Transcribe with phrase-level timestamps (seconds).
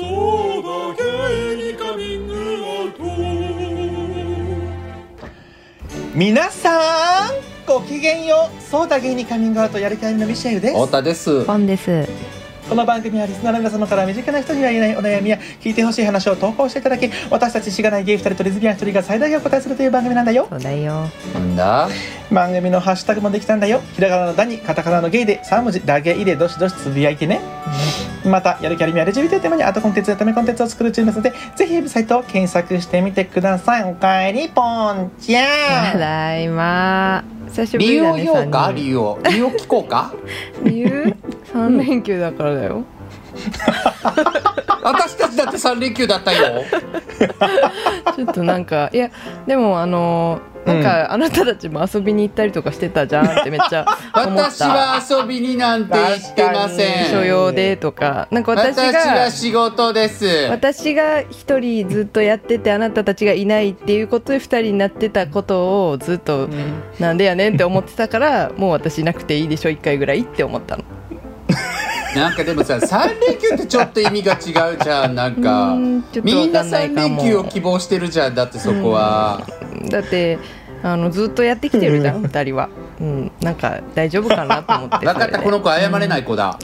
[0.00, 3.04] そうだゲイにカミングアウト
[6.14, 7.30] 皆さん
[7.66, 10.74] ごきげんようそうだ芸にカミングアウトやる気ありのミシェルです。
[10.74, 11.44] 太田です。
[11.44, 12.08] ファンです。
[12.68, 20.46] この番組はリスナーの皆様から身近な人には言えないお悩みや聞いてほしい話を投稿していただき私たちしがないゲイ2人とレズビアン1人が最大限お答えするという番組なんだよ。
[20.48, 21.08] そうだよ。
[21.34, 21.88] なんだ？
[22.32, 23.80] 番組のハッシュタグもできたんだよ。
[23.94, 27.40] ひらがなの「だ」にカタカナの「ゲイ」で3文字「だゲイ」でどしどしつぶやいてね
[28.30, 34.62] またやる気ありみや LGBT をテーマにアートコンテンツやためコンテンツを作るチームですのでぜひウェブサイトを検索してみてくださいおかえりぽ
[34.92, 35.42] んちゃ
[35.92, 37.24] たんだいま。
[37.48, 38.02] 久しぶ理由？
[38.02, 38.30] りだね。
[38.30, 38.98] を言おうか理由？
[38.98, 39.44] を理由？
[39.44, 40.14] を聞こうか
[40.64, 41.16] 理由？
[41.52, 42.84] 三連休だからだよ。
[44.82, 46.64] 私たちだって3連休だったよ。
[48.16, 49.10] ちょっとなんかいや
[49.46, 54.68] でもあのなんか、あなたたちも遊びに行ったりとかしてたじゃんってめっちゃ 思っ私た。
[54.68, 57.06] は遊びになんて行ってません。
[57.10, 58.28] 所用でとか。
[58.30, 60.26] なんか私私がは仕事です。
[60.50, 66.48] 私が一人ずっとやっててあなたたちがいないっていうことで二人になってたことをずっと
[66.98, 70.84] なんでやねんって思ってたからもう私いなくていいでしょ一回ぐらいって思ったの
[72.16, 75.76] なんかでもさ3連休ってちょっと意味が違うじゃんなんか。
[76.22, 77.22] みんなわかんない3かも。
[77.22, 79.46] 連休を希望してるじゃんだってそこは。
[79.88, 80.38] だって
[80.82, 82.68] あのずっとやってきてるじゃん二人は、
[83.00, 86.58] うん、なんか大丈夫かなと思って 分かったこの子謝れない子だ。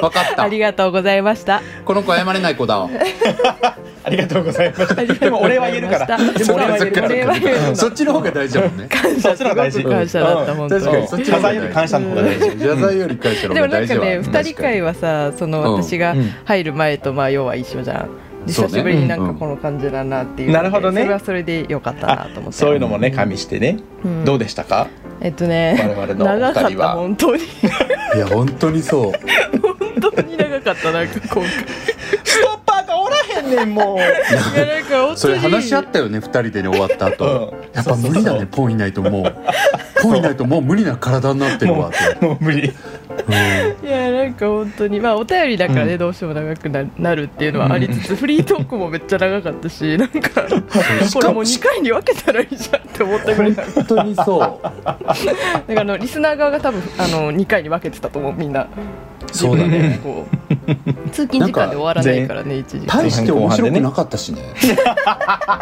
[0.00, 0.42] 分かった。
[0.42, 1.62] ありがとうございました。
[1.84, 2.78] この子謝れない子だ。
[2.78, 2.90] わ
[4.04, 5.04] ありがとうございました。
[5.14, 6.16] でも俺は言えるから。
[6.16, 6.92] でも俺は言える。
[6.92, 8.88] から俺は言えるのそっちの方が大事だもんね
[9.20, 10.58] そっちの方が大事感謝だった、うん。
[10.58, 12.44] 本当確かにそっちの方が謝罪より感謝の方が大事。
[12.44, 16.30] 謝罪より感謝のでもなん方が大事はかね二人会はさそのうん私がうん。
[16.44, 18.08] 入る前とまあ要は一緒じゃん。
[18.46, 20.52] 久しぶりになんかこの感じだなっていう。
[20.52, 21.00] なるほどね。
[21.00, 22.58] それはそれでよかったなと思って。
[22.58, 24.24] そういうのもね加味してね、うん。
[24.26, 24.88] どうでしたか？
[25.22, 27.42] えっとね我々の長かった二人は本当に。
[27.42, 27.46] い
[28.18, 29.12] や本当にそう。
[30.02, 31.44] 本当に長かったなんか今回
[32.22, 32.63] ストッパーがおらへ
[33.46, 33.98] んねんもう。
[33.98, 37.62] いやなんかそれ話し合ったよね二人でね終わった後、うん。
[37.72, 39.36] やっぱ無理だねポンいないともう。
[40.02, 42.72] ポンいないともう無理な体になってるわって、もう無理。
[43.26, 43.86] うん。
[43.86, 45.00] いやなんか本当に。
[45.00, 45.98] まあお便りだからね、うん。
[45.98, 53.54] どうしても長くななるっていうのはありつつ、フリートークもめっちゃ長かったしなんかこれもう2回に分けたらいいじゃんって思ったぐらい。
[53.54, 54.40] だか本当にそう。
[55.74, 58.68] らあのリスナー側が多分あの2回に分けてたと思うみんな
[59.34, 60.00] そうだね。
[60.02, 64.42] こう通勤時間で終わらないからね一時大して面白くなかったしね。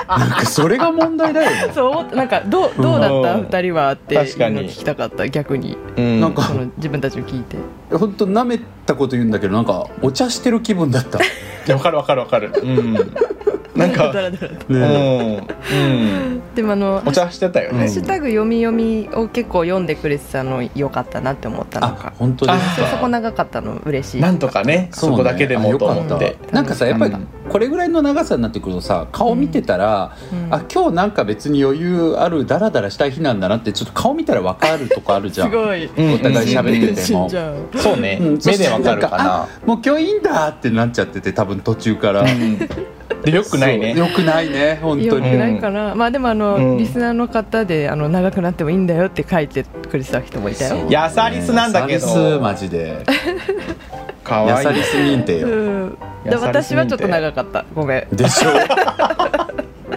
[0.08, 1.72] なんかそれが問題だよね。
[1.74, 3.44] そう思ったなんかどうどうだった、うん。
[3.44, 5.78] 二人はって聞きたかった逆に。
[5.96, 6.20] うん。
[6.20, 7.56] なんかその自分たちを聞いて。
[7.90, 11.18] 本当舐めたこと言うんだけどなんかお茶してる気分だった。
[11.18, 11.22] い
[11.66, 12.52] やわかるわかるわかる。
[12.62, 12.94] うん。
[13.74, 14.80] なんかだらだらとうん。
[14.80, 16.42] ねうん。
[16.54, 24.20] でもあのお茶してたよハッねシュタグ読み読みを結構読んでくれてたの良かったなって思ったのあか本当ですそそこか長かったの嬉しい。
[24.20, 26.36] なんとかねそうこだけでもと思っあよて。
[26.52, 27.26] なんかさやっぱりうん。
[27.48, 30.54] これぐらいの長さになってくるとさ顔見てたら、うん。
[30.54, 35.48] あ今日なんか別に余裕あるダラダラしたい日なんだなってちょっと顔見たら分かるとこあるじゃん。
[35.50, 35.86] すごい。
[35.86, 38.18] うんお互い喋ってても、じゃんそうね。
[38.20, 39.42] うん目でわかるかな。
[39.44, 42.58] あもう今日いいんだってなっちゃってて多分途中から、う ん
[43.22, 43.94] でよくないね。
[43.94, 46.78] よくないね本よく当に、ないかな、まあでもあの、うん。
[46.78, 50.80] リスナーの方であの長くなってもいいんだよって書いてくれてた人もいたよ。
[50.80, 50.92] そう。
[50.92, 52.06] やさリスなんだけど。
[52.06, 53.04] やさリスマジで
[54.32, 54.46] かわい。
[54.46, 55.48] いやさリス認定うよ
[55.86, 57.64] んで私はちょっと長かった。
[57.74, 58.16] ごめん。
[58.16, 58.50] でしょ？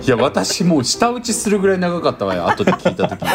[0.02, 3.26] いや私もう舌打ちするぐらい長かったわよ後で聞いた時。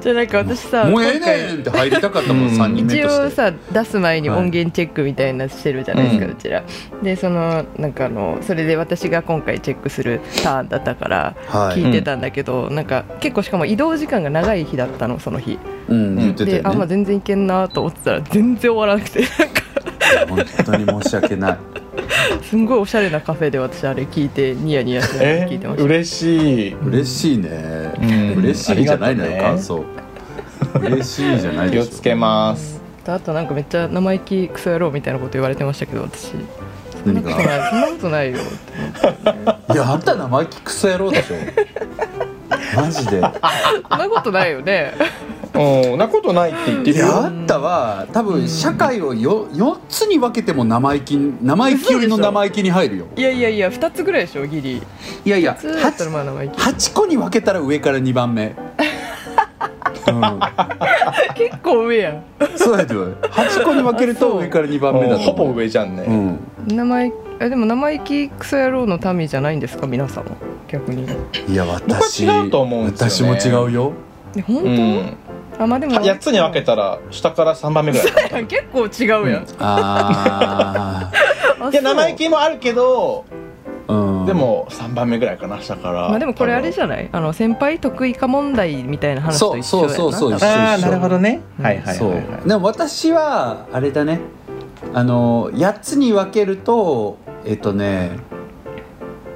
[0.00, 2.60] じゃあなんか私さもうええねんって入りたかったもん、うん。
[2.60, 3.26] 3人目一として。
[3.26, 4.38] 応さ出す前にはい。
[4.38, 6.62] 音源チェックみたいなしてるじゃないですか、ううんちら。
[7.02, 11.78] でそのなんかあのそれで私が今回チェックするターンだったからはい。
[11.78, 15.58] 聞いてたんだけど、なんか結構しかも移動時間が長い日だったのその日。
[15.88, 16.70] うん言ってたで、よね。
[16.70, 19.61] あまあ全然いけんなと思ってたら全然終わらなくてなんか
[20.28, 21.58] 本当に申し訳ない。
[22.42, 25.46] すんごいおしゃれなカフェで私あれ聞いてニヤニヤしながらえ？
[25.50, 26.74] 聞いてました、嬉しい。
[26.74, 28.04] 嬉しいね、う
[28.36, 28.38] ん。
[28.38, 29.40] 嬉しいじゃないのよ、ね。
[29.40, 29.84] 感想。
[30.80, 31.84] 嬉しいじゃないでしょ。
[31.84, 32.80] 気をつけます。
[33.06, 36.32] あとなんかめっちゃ生意気クソ野郎みたいなこと言われてましたけど私。
[37.04, 38.38] そんな何ことがないそんなことないよ。
[38.38, 41.36] っていやあんた生意気クソ野郎でしょ。
[42.76, 43.20] マジで。
[43.90, 44.94] そんなことないよね
[45.54, 47.06] うんなことないって言っているよ。
[47.06, 53.06] やあんたは多分社会をよ4つに分けても生意気生意気よりの生意気に入るよ。
[53.16, 54.82] いやいやいや2つぐらいでしょギリ。
[55.24, 56.58] いやいや普通だったらまあ生意気。
[56.58, 58.54] 8, 個に分けたら上から2番目、うん、
[61.34, 62.24] 結構上やん。
[62.56, 62.94] そうやで。
[62.94, 65.18] 8個に分けると上から2番目だとう。
[65.18, 66.38] んほぼ上じゃんね、うん。
[66.76, 70.30] 生意あでも生意気クソ野郎の民じゃないんですか皆さんは
[70.68, 71.06] 逆に。
[71.48, 73.38] いや私僕は違うと思うんですよね。
[73.38, 73.92] 私も違うよ。
[74.34, 75.16] で本当、うん
[75.58, 75.94] あまあでも。
[75.94, 78.44] 8つに分けたら下から3番目ぐらい。
[78.46, 81.10] 結構違うやん、あ
[81.60, 83.24] あいや生意気もあるけど
[83.88, 84.26] うん。
[84.26, 86.08] でも3番目ぐらいかな下から。
[86.08, 87.08] まあでもこれあれじゃない？
[87.12, 89.94] あの先輩得意か問題みたいな話と一緒やな。
[89.94, 91.40] そうそうそうそう多分ああなるほどね。
[91.58, 91.64] うん。
[91.64, 92.10] はいはいはいそう。
[92.10, 94.20] はいでも私はあれだね。
[94.94, 98.10] あの8つに分けるとえっとね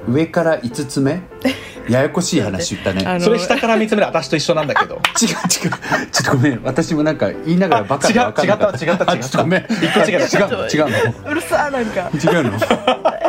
[0.07, 1.21] 上から5つ目
[1.89, 3.19] ややこしい話言ったね。
[3.19, 4.95] それ下から見つめる私と一緒なんだけど。
[5.21, 5.37] 違う違う。
[6.11, 6.61] ちょっとごめん。
[6.63, 8.85] 私もなんか言いながらバカで分かんなかった。
[8.85, 9.11] 違った違った違った。
[9.13, 9.65] あちょっとごめん。
[9.65, 10.67] 一個違う違うの？
[10.67, 11.31] 違うの？
[11.31, 12.09] うるさーなんか。
[12.13, 12.51] 違うの？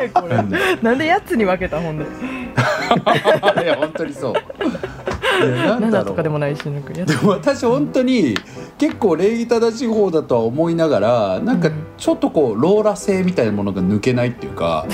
[0.00, 0.36] えこれ。
[0.82, 1.06] なんで？
[1.06, 2.04] やつに分けたほんで？
[3.62, 4.34] いや本当にそう。
[4.34, 6.04] いやなんだ7ろう。
[6.06, 7.08] とかでもないしなんかやつ。
[7.10, 8.36] でも私本当に
[8.78, 14.86] 結構礼儀正しい方だとは思いながらなんかちょっとこうローラ性みたいなものが抜けないっていうか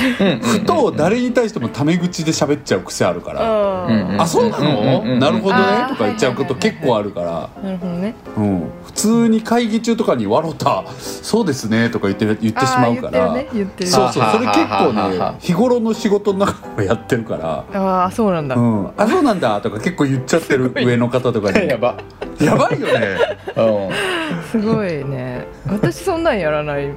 [0.42, 5.02] ふと誰に対してもタメ口で喋っちゃう癖あるからあうんうん「あそうなの？
[5.04, 5.62] うんなるほどね？
[5.62, 7.50] あ」ーとか言っちゃうこと結構あるから。
[7.56, 8.70] あなるほどねうん。
[8.86, 13.32] 普通に会議中とかに「わろたそうですね」とか言って言ってしまうから。
[13.32, 13.48] あー言ってるね。
[13.54, 13.90] 言ってる。
[13.90, 14.24] そうそう。
[14.32, 14.76] それ結構は。
[14.76, 17.64] ははははね日頃の仕事の中でもやってるから。
[17.74, 21.68] ああそうなんだ、うん、あそうなんだとか結構言っちゃってる上の方とかに。
[21.68, 21.96] やば
[22.44, 23.16] やばいよね。
[23.56, 24.44] うん。
[24.50, 25.46] すごいね。
[25.68, 26.94] 私そんなんやらないよ、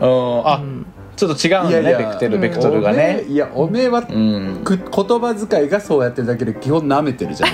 [0.00, 0.42] うん。
[0.46, 0.86] あうん。
[1.16, 3.24] ちょっと違うんだねベクテルベクトルがね。
[3.26, 4.60] えいやおめえはうん。
[4.64, 7.50] く言葉遣いがそうやってるだけで基本舐めてるじゃん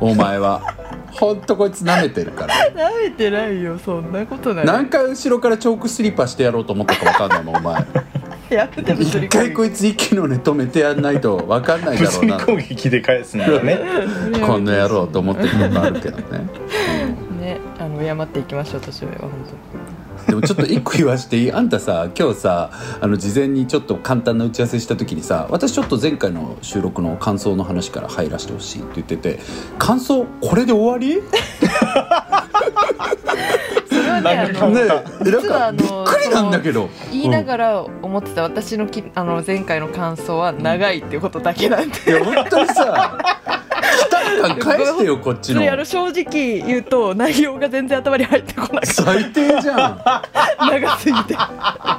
[0.00, 0.60] お前は。
[1.12, 2.54] ほんとこいつ舐めてるから。
[2.72, 4.66] なめてないよそんなことない。
[4.66, 7.84] 何回後ろからチョークスリッパしてやろうと思ったか分かんないもんお前
[8.50, 13.78] やめて物一理回こいつ息の根止めてやんないと分かんないだろ物理うな攻撃で返すんだよね。
[14.46, 16.24] こんな野郎と思ってることあるけどね。
[17.40, 19.30] ねあの敬っていきましょう年上は本
[20.28, 21.52] でもちょっと一個言わしていい？
[21.52, 22.70] あんたさ今日さ
[23.00, 29.38] あの事前にちょっと簡単な打ち合わせした時にさ私ちょっと前回の収録の感想の話から入らせてほしいって言ってて
[29.78, 31.22] 感想これで終わり？
[34.22, 36.88] 当それはね実はかびっあのくりなんだけど。
[37.10, 43.18] 言いながら思ってた私のきあの前回の感想は長いっていうことだけなんで、いや本当にさ
[43.96, 45.84] 期待感返してよこっちの。
[45.84, 49.76] 正直言うと内容が全然頭に入ってこなくて最低じゃん。
[49.76, 51.34] なん長すぎて。
[51.34, 51.98] か。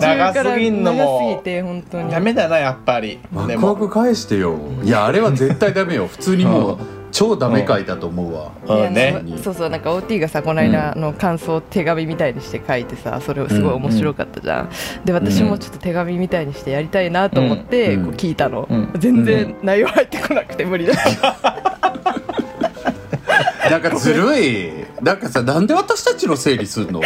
[0.00, 2.10] 長すぎんのも長すぎて本当に。
[2.10, 3.18] ダメだなやっぱり。
[3.32, 4.58] ワクワク返してよ。
[4.82, 6.06] いやあれは絶対ダメよ。
[6.06, 6.78] 普通にもう
[7.12, 8.52] 超ダメ回だと思うわ。
[8.66, 8.94] うん。
[8.94, 9.22] ね。
[9.42, 14.70] そうそうなんか OT がさこの間の感想を手紙みたいにして書いてさそれをすごい面白かったじゃん、
[15.04, 18.04] で私もちょっと手紙みたいにしてやりたいなと思ってうん。
[18.06, 18.92] こう聞いたの、うん。
[18.98, 20.94] 全然内容入ってこなくて無理だ
[23.70, 24.70] なんかずるい。
[25.00, 27.00] なんかさなんで私たちの整理すんの？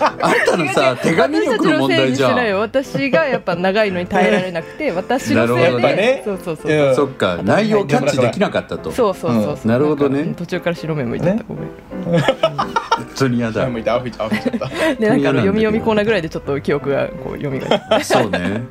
[0.00, 2.36] あんたのさ手紙力の問題じゃん。
[2.36, 2.60] ないよ。
[2.60, 6.22] 私がやっぱ長いのに耐えられなくて 私のせいなるほどで、ね。
[6.24, 7.38] そうそうそっか。
[7.42, 8.90] 内容キャッチできなかったと。
[8.90, 10.34] そうそうそうそう、なるほどね。
[10.36, 11.44] 途中から白目向いちゃった、ね。
[11.48, 12.20] ごめん。
[12.20, 13.66] 本当に嫌だ。
[13.66, 14.94] 向いたあ吹いたあ吹いちゃった。
[14.94, 17.60] でなんかあの読み読みコーナーぐらいでちょっと記憶がこう蘇る
[18.02, 18.62] そうね。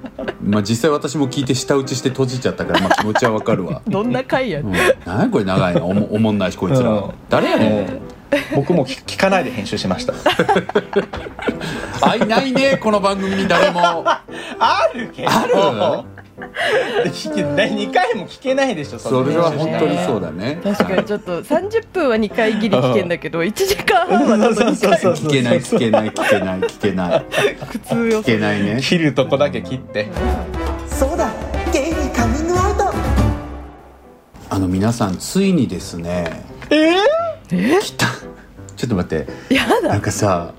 [0.43, 4.71] まあ実際私も聞いて舌打ちして閉じちゃったから、まあ、気持ちはわかるわ、 どんな回やうん、
[5.05, 5.87] 何やこれ長いの？
[5.87, 7.03] おもおもんないしこいつら、うん。
[7.29, 7.99] 誰やねん
[8.55, 10.13] 僕も聞聞かないで編集しました。
[12.01, 14.03] あいないねこの番組に誰も。
[14.05, 14.23] あ
[14.93, 15.29] るけど。
[15.29, 16.19] ある
[17.11, 20.59] 聞け2回も聞けないでしょそれは本当にうそうだね。
[20.63, 25.13] 確かにちょっと30分は2回ギリ聞けんだけど1時間半は多分2回。
[25.13, 27.25] 聞けない聞けない聞けない聞けない。
[27.71, 28.79] 苦痛よ聞けないね。
[28.81, 30.07] 切るとこだけ切って。
[30.87, 31.31] そうだ
[31.73, 32.93] ゲイにカミングアウト。
[34.51, 36.95] あの皆さんついにですねえ
[37.49, 38.07] 来た。
[38.75, 39.53] ちょっと待って。
[39.53, 39.81] やだ。
[39.89, 40.53] なんかさ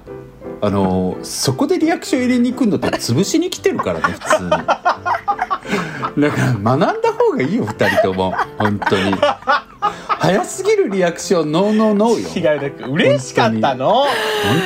[0.63, 4.51] あのそこでリアクション入れに行くのって潰しに来てるからね普通に。
[4.51, 4.77] だか
[6.19, 8.35] ら学んだ方がいいよ2人とも。
[8.59, 9.15] 本当に。
[9.81, 11.53] 早すぎるリアクション。
[11.53, 12.29] ノーノーノーよ。
[12.29, 12.91] 被害なく。
[12.91, 13.93] 嬉しかったの。
[13.95, 14.09] 本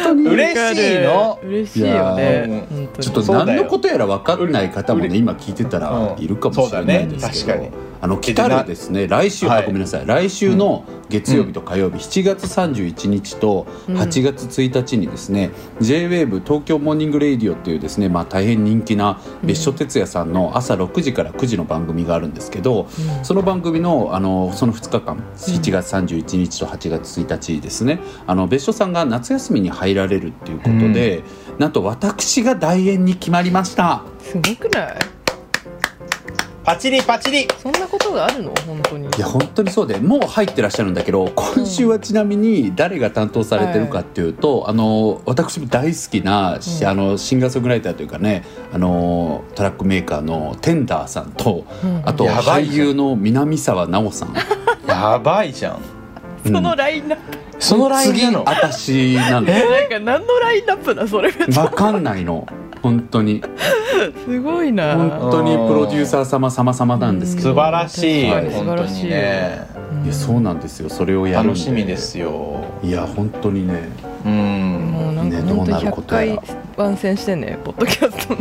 [0.02, 0.26] 当に。
[0.26, 1.38] 嬉しいの。
[1.44, 2.66] 嬉しいよいね
[2.98, 6.22] ちょっと何のことやら分かんない方もねうれ今聞いてたらうん。
[6.22, 7.70] いるかもしれないですけど、そうだね。
[7.70, 9.62] 確かにあの来ですね来週、はい。
[9.62, 10.06] あごめんなさい。
[10.06, 22.88] 来週の月曜日と火曜日、7月31日と8月1日にですね、JWAVE 東京モーニングレイディオっていうですね、まあ、大変人気な別所哲也さんの朝6時から9時の番組があるんですけど、
[23.22, 31.22] その番組のあのその2日間7月31日と8月1日ですねあの別所さんが夏休みに入られるっていうことで、
[31.58, 34.02] なんと私が代演に決まりました。
[34.20, 35.13] すごくない？
[36.64, 37.46] パチリパチリ。
[37.58, 38.52] そんなことがあるの？
[38.66, 39.06] 本当に。
[39.06, 39.98] いや本当にそうで。
[39.98, 52.02] もう入ってらっしゃるんだけど今週はちなみに誰が担当されてるかっていうと、あの私も大好きな、しあのシンガーソングライターというかねあのトラックメーカーのテンダーさんと、うん。
[52.04, 54.34] あと俳優の南沢奈央さん。
[54.88, 55.82] やばいじゃん。
[56.44, 58.44] そのラインナップ、そのライン次なの。
[58.46, 62.46] 私なのなんか何のラインナップだそれわかんないの
[62.84, 63.42] 本当に。
[64.26, 64.94] すごいな。
[64.96, 67.48] 本当にプロデューサー様様々なんですけど。
[67.48, 68.50] 素晴らしい、はい。
[68.50, 69.66] 本当にね。
[70.04, 70.90] いやそうなんですよ。
[70.90, 72.62] それをやるん楽しみですよ。
[72.82, 73.88] いや本当にね。
[74.26, 74.90] うん。
[74.92, 76.42] もうなんかね本当どうなるこ100とやら。
[76.42, 78.40] 回番宣してんねポッドキャストの。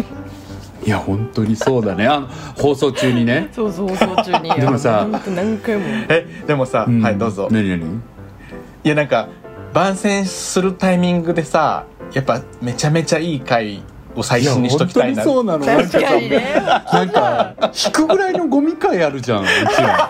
[0.86, 2.06] いや本当にそうだね。
[2.06, 3.48] あの放送中にね。
[3.54, 4.52] そうそう放送中に。
[4.60, 5.84] でもさ何回も。
[6.10, 7.02] えでもさ、ん。
[7.02, 7.48] はいどうぞ。
[7.50, 7.80] 何何？
[7.80, 9.30] いやなんか
[9.74, 13.82] 番宣するタイミングでさやっぱめちゃめちゃいい回
[14.16, 15.24] を最新にしときたいな。
[15.24, 15.66] そうなの。
[15.66, 16.64] 確かにね。
[16.92, 17.56] なんか
[17.86, 20.10] 引くぐらいのゴミ会あるじゃんうちら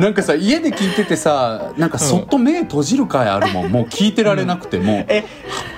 [0.00, 5.24] なんかさ家で聞いててさなんかそっと目閉じる回あるもん、もう聞いてられなくてもう、え。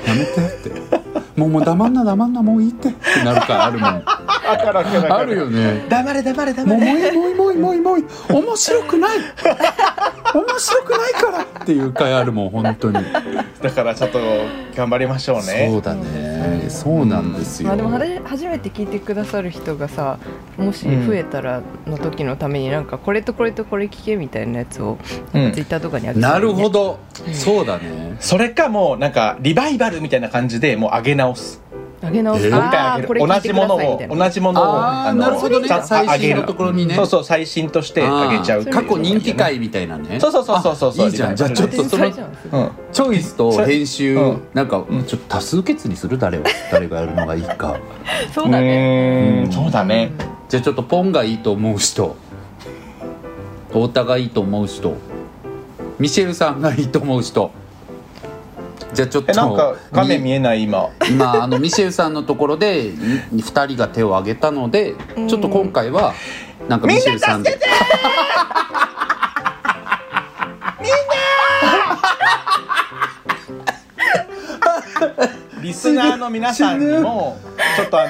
[0.06, 1.08] やめてって。
[1.36, 4.02] もうもう黙んな黙んなもういいってってなる回あるもん。
[4.04, 5.84] あかるよね。
[5.88, 8.04] 黙れ黙れ黙もうもれういいもういいもういいもういいもういい。
[8.32, 9.18] 面白くない。
[9.18, 12.98] 面白くないからっていう回あるもん本当に。
[13.62, 14.18] だからちょっと
[14.74, 15.68] 頑張りましょうね。
[15.70, 16.27] そうだね
[16.70, 20.18] そうなんですよ、まあでもはじ初めて聞いてくださる人がさ
[20.56, 24.98] もし増えたらの時のためになんかこれとこれとこれ聞けみたいなやつを
[25.34, 26.98] うんツイッターとかにあげたらなるほど、
[27.32, 28.16] そうだね。
[28.20, 31.62] それかもうなんかリバイバルみたいな感じでもう上げ直す
[32.08, 33.26] 上げ直す、えー？
[33.26, 35.68] 同じものを同じものをあーなるほどね。
[35.68, 36.94] 最新の上げるところにね。
[36.94, 40.18] そうそう最新として上げちゃう過去人気回みたいなね。
[40.20, 40.92] そうそうそうそうそう。
[40.92, 41.36] そうあいいじゃん。
[41.36, 44.42] じゃあちょっとそのチョイスと編集、うん。
[44.54, 46.18] なんかちょっと多数決にする？
[46.18, 47.78] 誰を誰がやるのがいいか。
[48.34, 49.48] そうだね。
[49.50, 50.12] そうだね。
[50.48, 52.16] じゃあちょっとポンがいいと思う人。
[53.68, 54.96] 太田がいいと思う人。
[55.98, 57.50] ミシェルさんがいいと思う人
[58.94, 60.90] じゃあちょっとえなんか画面見ええない今。
[61.10, 64.94] 今あのミシェルさんのところで2人が手を挙げたので
[65.28, 66.14] ちょっと今回は
[66.68, 67.58] なんかミシェルさんで
[75.62, 77.36] リスナーの皆さんにも
[77.76, 78.08] ちょっとあ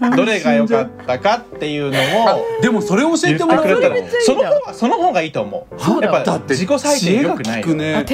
[0.00, 3.62] の どれが良かったかっていうのをでもそれ教えててもらう。
[3.62, 5.74] くれたらその方がその方がいいと思う。
[5.76, 8.04] はやっぱだって自己採点良くないね。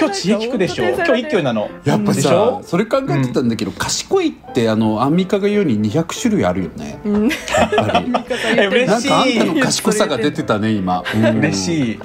[0.00, 1.68] 今日知恵聞くでしょ今日一挙なの。
[1.84, 7.00] やっぱさそれ考えてたんだけど、賢いってあのアンミカが言うに200種類あるよね。
[7.04, 7.28] うん。
[7.28, 8.10] やっぱり。
[8.86, 11.38] なんかあんたの賢さが出てたね今、うん。
[11.38, 12.00] 嬉しい。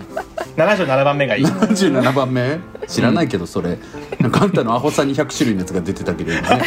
[0.58, 1.46] 77番目がいい。
[1.46, 2.60] 77番目？
[2.88, 3.78] 知らないけどそれ、
[4.20, 6.64] なんかあんたのアホさ200種類のやつが出てたけど今ね。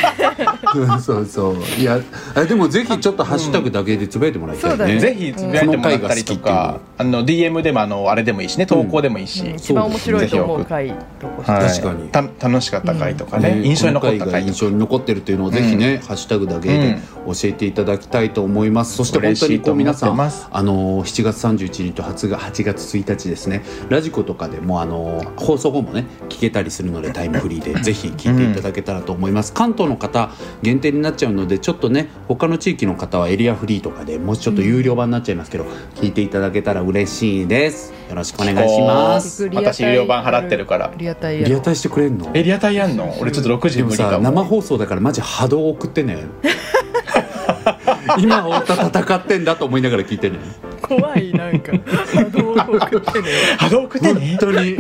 [0.73, 1.80] そ うそうそう。
[1.80, 2.00] いや
[2.35, 4.76] あでもぜひちょっとハッシュタグだけでつぶやいてもらいたいね。
[4.76, 5.00] そうだね。
[5.00, 9.56] ぜひつぶやいてもらったりとかあの DM でもあのあれでもいいしね投稿でもいいし、うん。
[9.56, 10.88] 一番面白いと思う回
[11.20, 12.08] とこはい確かに。
[12.08, 23.62] た楽しかった回とかね、印象に残った回印象に残ってるというのをぜひね、ハッシュタグだけで教えていただきたいと思います、そして本当にこう皆さんあの7月31日と8月8月1日ですね。
[23.88, 30.30] ラジコとかでもあの放送後もね聞けたりするのでタイムフリーで ぜひ聞いていただけたらと思います、関東の方
[30.62, 37.92] 限定になっちゃうのでちょっとね他の地域の方はエリアフリーとかでもうちょっと有料版になっちゃいますけど、聞いていただけたら嬉しいです。
[38.08, 39.48] よろしくお願いします。
[39.52, 40.92] 私有料版払ってるから。
[40.96, 42.30] リアタイやリアタイしてくれんの？
[42.34, 43.14] えリアタイやんの？
[43.20, 44.10] 俺ちょっと6時無理かも。
[44.10, 46.18] さ生放送だからマジ波動送ってね
[48.18, 50.38] 今太田戦ってんだと思いながら聞いてね
[50.76, 51.73] 怖いなんか。
[52.14, 53.28] 波動を送ってね。
[53.59, 54.76] 波動送って本ね当に。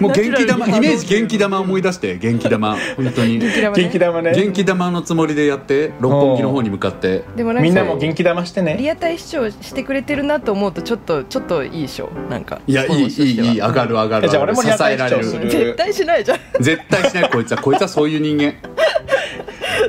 [0.00, 2.76] もう元気玉イメージ元気玉思い出して元気玉。
[2.96, 3.38] 本当に。
[3.38, 3.82] 元気玉ね。
[3.82, 4.32] 元気玉ね。
[4.34, 7.24] 元気玉のつもりでやって六本木の方に向かって。
[7.36, 8.76] でもなんかみんなも元気玉してね。
[8.78, 12.10] リアタイ視聴してくれてるなと思うとちょっとちょっといいでしょ。
[12.30, 14.26] なんかいやいいいいいい上がる上がる。
[14.26, 15.18] えじゃあ俺も支えられる。
[15.18, 18.54] る絶対しないじゃん、絶対しないこいつはこいつはそういう人間。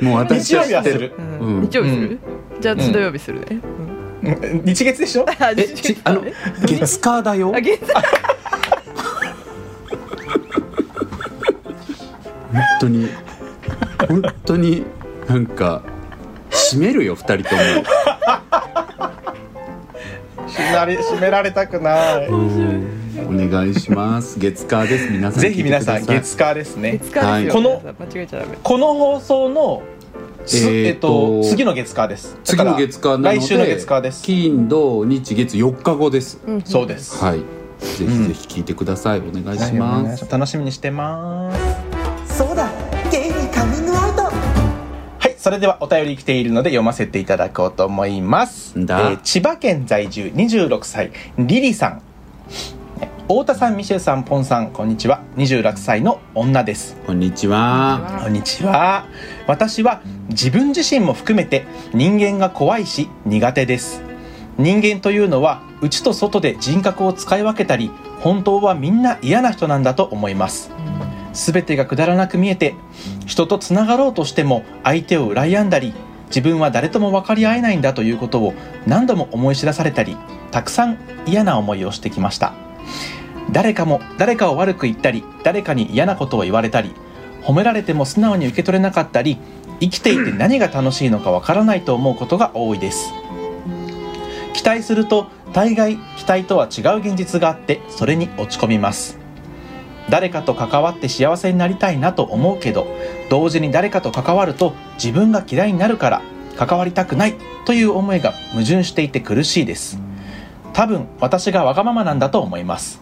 [0.02, 1.12] もう私は知ってる。
[1.40, 2.18] 日曜日する、
[2.60, 5.26] じゃあ土曜日するね、うんうん日月でしょ？
[5.28, 6.22] あえちあの
[6.66, 7.52] 月火だよ。
[7.54, 7.80] あ月
[12.52, 13.08] 本当に
[14.08, 14.84] 本当に
[15.28, 15.82] なんか
[16.50, 17.62] 閉めるよ二人とも。
[20.48, 22.28] 締められ締められたくない。
[22.28, 24.38] お願いします。
[24.38, 25.10] 月火です。
[25.10, 26.98] 皆さんぜひ皆さん月火ですね。
[26.98, 27.48] 月火ですよ、はい。
[27.48, 28.58] この間違えちゃダメ。
[28.62, 29.82] この放送の
[30.46, 32.36] すえっと次の月火です。
[32.44, 34.22] 次の月火なので来週の月火です。
[34.22, 36.40] 金土日月4日後です。
[36.46, 36.62] うん。
[36.62, 37.22] そうです。
[37.22, 37.38] はい。
[37.38, 37.44] ぜ
[37.80, 40.30] ひぜひ聞いてください、お願いします。
[40.30, 41.50] 楽しみにしてま
[42.26, 42.36] す。
[42.38, 42.70] そうだ。
[43.10, 44.22] ゲイにカミングアウト。
[44.24, 44.30] は
[45.28, 49.00] いそれではお便り来ているので読ませていただこうと思います、んだ？
[49.00, 52.02] えー千葉県在住26歳リリさん
[53.00, 55.22] 太田さんミシェルさんポンさんこんにちは。
[55.36, 56.96] 26歳の女です。
[57.06, 58.20] こんにちは。
[58.24, 59.06] こんにちは。
[59.46, 61.64] 私は自分自身も含めて
[61.94, 64.02] 人間が怖いし苦手です。
[64.58, 67.90] 人間というのは内と外で人格を使い分けたり
[68.20, 70.70] 本当はみんな嫌な人なんだと思います。
[71.32, 72.74] 全てがくだらなく見えて
[73.26, 75.94] 人とつながろうとしても相手を羨んだり
[76.26, 78.54] 自分は誰とも分かり合えないんだということを
[78.86, 80.16] 何度も思い知らされたり
[80.50, 82.69] たくさん嫌な思いをしてきました
[83.52, 86.94] 誰かも誰かを悪く言ったり誰かに嫌なことを言われたり
[87.42, 89.38] 褒められても素直に受け取れなかったり
[89.80, 93.12] 生きていて何が楽しいのかわからないと思うことが多いです。
[94.52, 99.18] 期待すると大概期待とは違う現実があってそれに落ち込みます。
[100.10, 102.86] 誰かと関わって幸せになりたいなと思うけど
[103.30, 106.22] 同時に誰かと関わると自分が嫌いになるから
[106.56, 109.98] 関わりたくないという思いが矛盾していて苦しいです。
[110.72, 113.00] 多分私がわがままなんだと思います。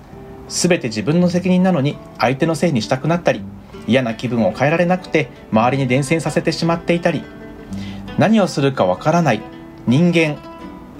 [0.48, 3.42] 全て自分の責任なのに相手のせいにしたくなったり
[3.86, 7.22] 嫌な気分を変えられなくて周りに伝染させてしまっていたり
[8.16, 9.42] 何をするかわからない
[9.86, 10.38] 人間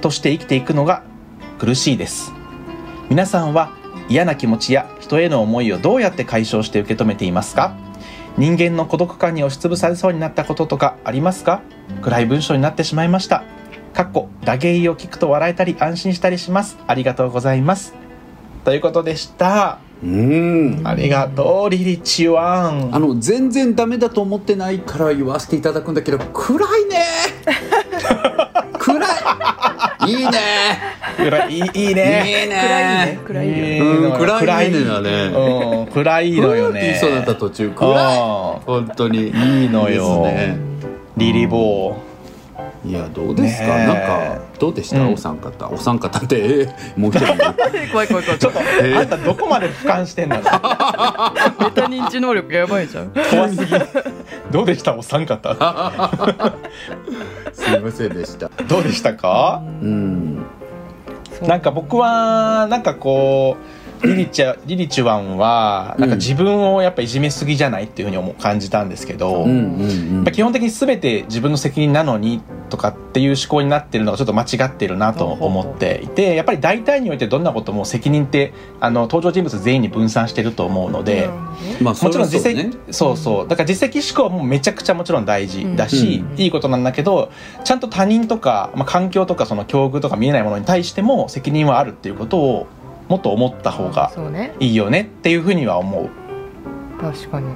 [0.01, 1.03] として生きていくのが
[1.59, 2.33] 苦しいです。
[3.09, 3.73] 皆さんは
[4.09, 7.75] 嫌な気持ちや人への思いをどうやって解消して受け止めていますか？
[8.37, 11.63] 人間の孤独感に押しつぶされそうになったこととかありますか？
[12.03, 13.43] 暗い文章になってしまいました。
[13.99, 16.79] かっこ打芸を聞くと笑えたり安心したりします。
[16.87, 17.95] ありがとうございます。
[18.65, 19.81] ということでした。
[20.05, 20.83] うん。
[20.85, 22.95] ありがとうリリチワン。
[22.95, 27.07] あの全然ダメだと思ってないから言わせていただくんだけど暗いね。
[28.79, 29.05] 暗
[30.07, 30.11] い。
[30.13, 30.31] いいね。
[31.17, 32.45] 暗いいいいいね。
[32.45, 33.19] いいね。
[33.27, 34.85] 暗いね暗いね。
[34.85, 35.11] だね。
[35.35, 36.93] うん暗いのよね。
[36.93, 37.71] いそうだった途中。
[37.71, 37.95] 暗い。
[37.97, 39.31] あ本当に。
[39.31, 40.23] いいのよ。
[40.23, 40.57] ね。
[41.17, 42.08] リリボー
[42.89, 43.87] いやどうですか、ねえ。
[43.87, 45.69] なんかどうでした、うんお三方。
[45.69, 47.27] お三方って、えーもう一人
[47.93, 48.39] 怖い怖い怖い。
[48.39, 48.95] ちょっと、え？
[48.95, 50.37] ーあんたどこまで俯瞰してんの？
[50.41, 50.51] メタ
[51.87, 53.11] 認知能力やばいじゃん。
[53.31, 53.73] 怖すぎ
[54.51, 54.95] どうでした？
[54.97, 55.55] お三方。
[57.53, 58.49] すいませんでした。
[58.69, 59.61] どうでしたか？
[59.83, 60.47] うん。
[61.43, 63.65] なんか僕はなんかこう
[64.05, 70.23] リリチャリリチュワンはなんか自分をやっぱいじめすぎじゃないっていうふうに思う感じたんですけど、うんうやん。
[70.23, 81.29] っぱ基本的に全て自分の責任なのにとかっていう思考になってるのがちょっと間違ってるなと思っていてやっぱり大体においてどんなことも責任ってあの登場人物全員に分散してると思うので。
[81.81, 83.49] まあもちろん実それは績そう,、そう。
[83.49, 86.41] だから実績思考もめちゃくちゃもちろん大事だし、うん。
[86.41, 87.33] いいことなんだけど
[87.65, 92.67] ちゃんと他人とか、まあ、環境とかその境遇とか見えないものに対しても責任はあるっていうことを
[93.09, 94.13] もっと思った方が
[94.61, 96.11] いいよねっていうふうには思う。
[97.01, 97.55] 確かに。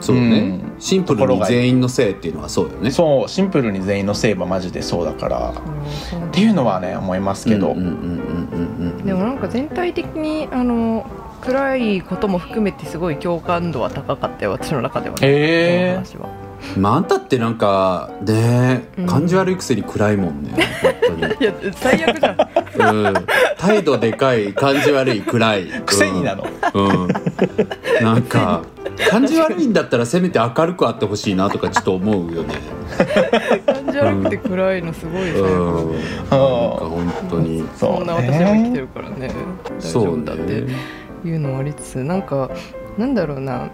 [0.00, 0.80] そうね、うん。
[0.80, 2.90] シンプルに全員のせいっていうのはそうよね。
[2.90, 3.28] そう。
[3.28, 5.50] シンプルに全員のせいはマジでそうだから。
[5.50, 5.90] っうん。
[5.90, 11.06] そうていうのはね思いますけど、でもなんか全体的にあの
[11.40, 15.20] 暗いことも含めてすごい共感度は高かったよ私の中ではね。
[15.22, 15.94] へー。
[15.94, 16.28] 話は
[16.76, 19.06] まああんたってなんかねうん。
[19.06, 20.50] 感じ悪いくせに暗いもんね
[20.82, 21.34] 本当に。
[21.40, 22.36] いや最悪じゃん。
[22.96, 23.14] うん、
[23.58, 25.66] 態度でかい感じ悪い暗い。
[25.86, 26.46] 癖になの？
[26.74, 27.08] うん、うん。
[28.02, 28.62] なんか
[29.10, 32.54] 感じ悪いんだったらせめて明るくあってほしいなとかちょっと思うよね。
[33.66, 35.92] 感じ悪くて暗いのすごい最悪うん。
[35.92, 35.98] なん
[36.30, 37.64] か本当に。
[37.76, 39.30] そんな私も生きてるからね。
[39.78, 40.66] 大丈そう夫だってね。
[41.24, 42.50] いうのもありつつなんか
[42.98, 43.70] なんだろうな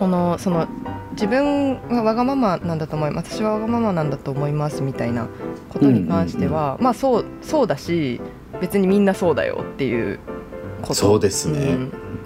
[0.00, 0.66] このその
[1.12, 3.36] 自分はわがままなんだと思います。
[3.36, 5.28] 私はわがままなんだと思いますみたいな
[5.68, 8.18] ことに関しては、まあそうそうだし
[8.62, 10.18] 別にみんなそうだよっていう
[10.80, 10.94] こと。
[10.94, 11.76] そうですね。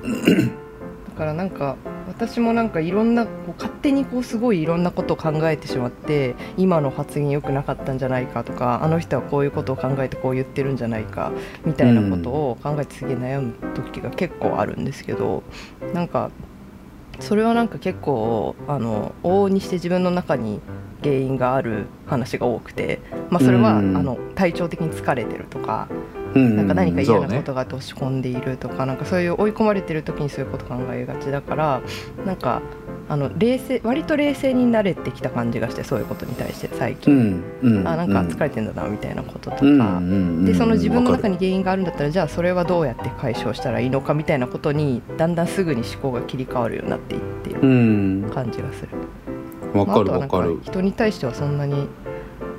[0.04, 0.46] うん。
[0.46, 11.32] だからなんか私もなんかいろんなこう勝手にこうすごいいろんなことを考えてしまって今の発言良くなかったんじゃないかとかあの人はこういうことを考えてこう言ってるんじゃないか
[11.64, 15.42] みたいなことを考えてすげえ悩む時が結構あるんですけど
[15.92, 16.30] なんか
[17.20, 20.60] それはなんか結構あの往々にして自分の中に
[21.02, 23.00] 原因がある話が多くて、
[23.30, 23.96] まあ、それは、うん。
[23.96, 25.88] あの体調的に疲れてるとか
[26.34, 26.56] うん。
[26.56, 31.82] なんか何か嫌なことがあって落ち込んでいるとか、なんかそういう追い込まれてる時にそういうこと考えがちだから
[32.24, 32.62] なんか
[33.08, 48.30] あの冷静割と冷静になれてきた感じがしてそういうことに対して最う近、んうんあなんか疲れてんだなみたいなこととか、うんでその自分の中に原因があるんだったらじゃあそれはどうやって解消したらいいのかみたいなことにだんだんすぐに思考が切り替わるようになっていっているうん。
[48.32, 48.88] 感じがする。
[49.78, 50.58] わかるわかる。
[50.62, 51.88] 人に対してはそんなに、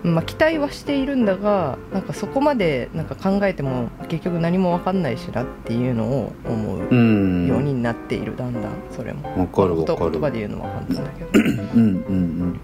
[0.06, 9.28] まあ、期待はしているんだがなんかそこまでなんか考えても結局何も分かんないしなっていうのを思ううんようになっている、だんだんそれも。
[9.38, 11.30] わかるわ言かる葉で言うのは簡単だけど。
[11.76, 12.60] うんうんうん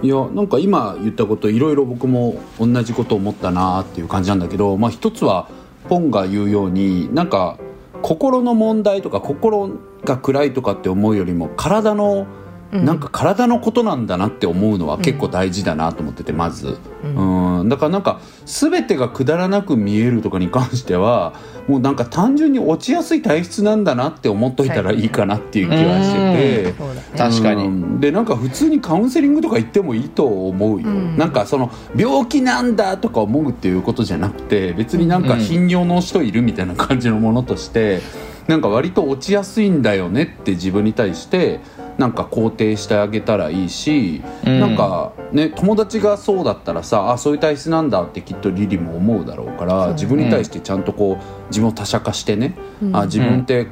[0.00, 5.48] いやなんか今言ったこといろいろ僕も同じこと思ったなっていう感じなんだけど、まあ、一つは
[5.88, 7.58] ポンが言うようになんか
[8.00, 9.70] 心の問題とか心
[10.04, 12.37] が暗いとかって思うよりも体のうん
[12.70, 21.32] なんか体のことなんだなって思うのは結構大事だなと思っててまず、うん、だからなんか全てがくだらなく見えるとかに関しては
[21.66, 27.18] もうなんか単純に落ちやすい体質なんだなって思っといたらいいかなっていう気はしてて。
[27.18, 27.64] 確かに。
[27.64, 28.00] うん。
[28.00, 31.16] でなんか普通にカウンセリングとか行ってもいいと思うよ、うん。
[31.18, 38.00] なんかその病気なんだとか思うっていうことじゃなくて別になんか頻尿の人いるみたいな感じのものとして
[38.46, 41.60] なんか割と落ちやすいんだよねって自分に対して
[41.98, 44.60] なんか肯定してあげたらいいし、うん。
[44.60, 52.96] なんかね友達がそうだったらさあそういう体質なんだってきっとリリも思うだろうから、そう自分に対してちゃんとこう自分を他者化してね、うん。
[52.96, 53.66] あ自分って、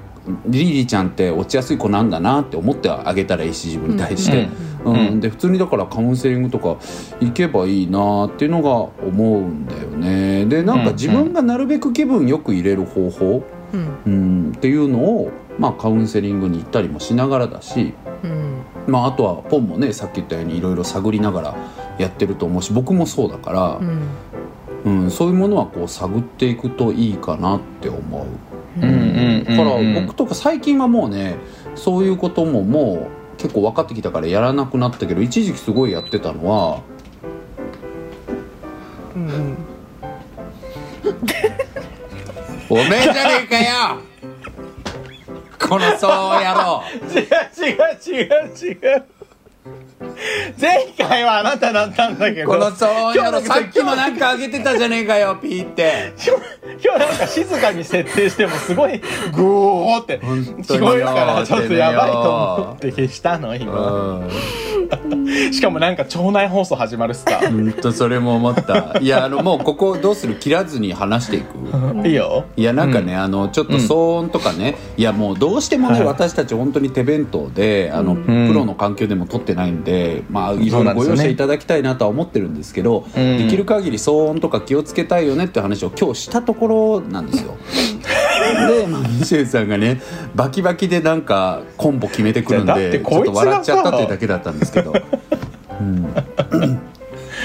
[0.46, 4.48] リリーちゃんって落ちやすい子なんだなって思ってあげたらいいし自分に対して、
[4.84, 4.96] ううん。
[5.18, 5.20] ん。
[5.20, 6.76] で普通にだからカウンセリングとか
[7.20, 8.92] 行けばいいなっていうのが思
[9.38, 10.46] うんだよね。
[10.46, 13.98] でなんか自分がなるべく気分よく入れる方法、うん。
[14.04, 18.62] うん、っていうのを、まあ、カウンセリングに行ったりもしながらだし、うん。
[18.86, 21.56] まあ、あとはポンもねさっき言ったようにいろいろ探りながら
[21.98, 24.00] やってると思うし僕もそうだからう、ん。
[24.84, 28.26] うんそういうものはこう探っていくといいかなって思う。
[28.80, 28.92] うんう
[29.40, 29.44] ん。
[29.44, 31.36] だから僕とか最近はもうね
[31.74, 36.80] そういうことももう結構分かってきたからやらなくなったけど一時期すごいやってたのは
[39.14, 39.56] うんうん
[42.70, 43.98] 「おめえじゃねえかよ
[45.58, 47.18] このそうやろう。
[47.18, 49.04] 違う違う違う違う。
[50.60, 52.48] 前回はあなただったんだけど。
[52.48, 56.12] このそう野郎今日なんかさっきもなんかあげてたじゃねえかよピーって。
[56.82, 59.00] 今日なんか静かに設定してもすごい
[59.32, 63.72] グーって聞こえるからちょっとやばいと思って消したの今。
[63.72, 65.52] うん。
[65.52, 67.38] しかもなんか町内放送始まるっすか。
[67.38, 68.98] ほんとそれも思った。
[69.00, 72.06] いやあのもうここどうする切らずに話していく。
[72.06, 72.44] いいよ。
[72.56, 76.06] いやなんかね、あのちょっと騒音とかね、いやもうどうしてもね、はい。
[76.06, 78.46] 私たち本当に手弁当であの、ん。
[78.48, 87.56] プロの環境でも撮ってないんでまあいろいろご容赦いただきたいなとは思ってるんですけど、うんできる限り騒音とか気をつけたいよねって話を今日したところなんですよ。
[88.68, 90.00] で、まあ、ミシェルさんがね
[90.34, 94.94] バキバキでなんかコンボ決めてくるんでちょっと笑っちゃったっていうだけだったんですけど。
[95.80, 96.86] うん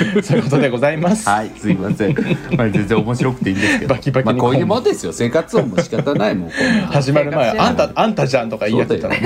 [0.23, 2.15] そういうことでございますはい、すいません。
[2.57, 3.93] まあ、全然面白くていいんですけど。
[3.93, 5.13] バキバキにまあ、こういうもんですよ。
[5.13, 6.49] 生活音も仕方ないもん。
[6.91, 9.19] 始まる前あんたあんたじゃんとか言い合ってたのに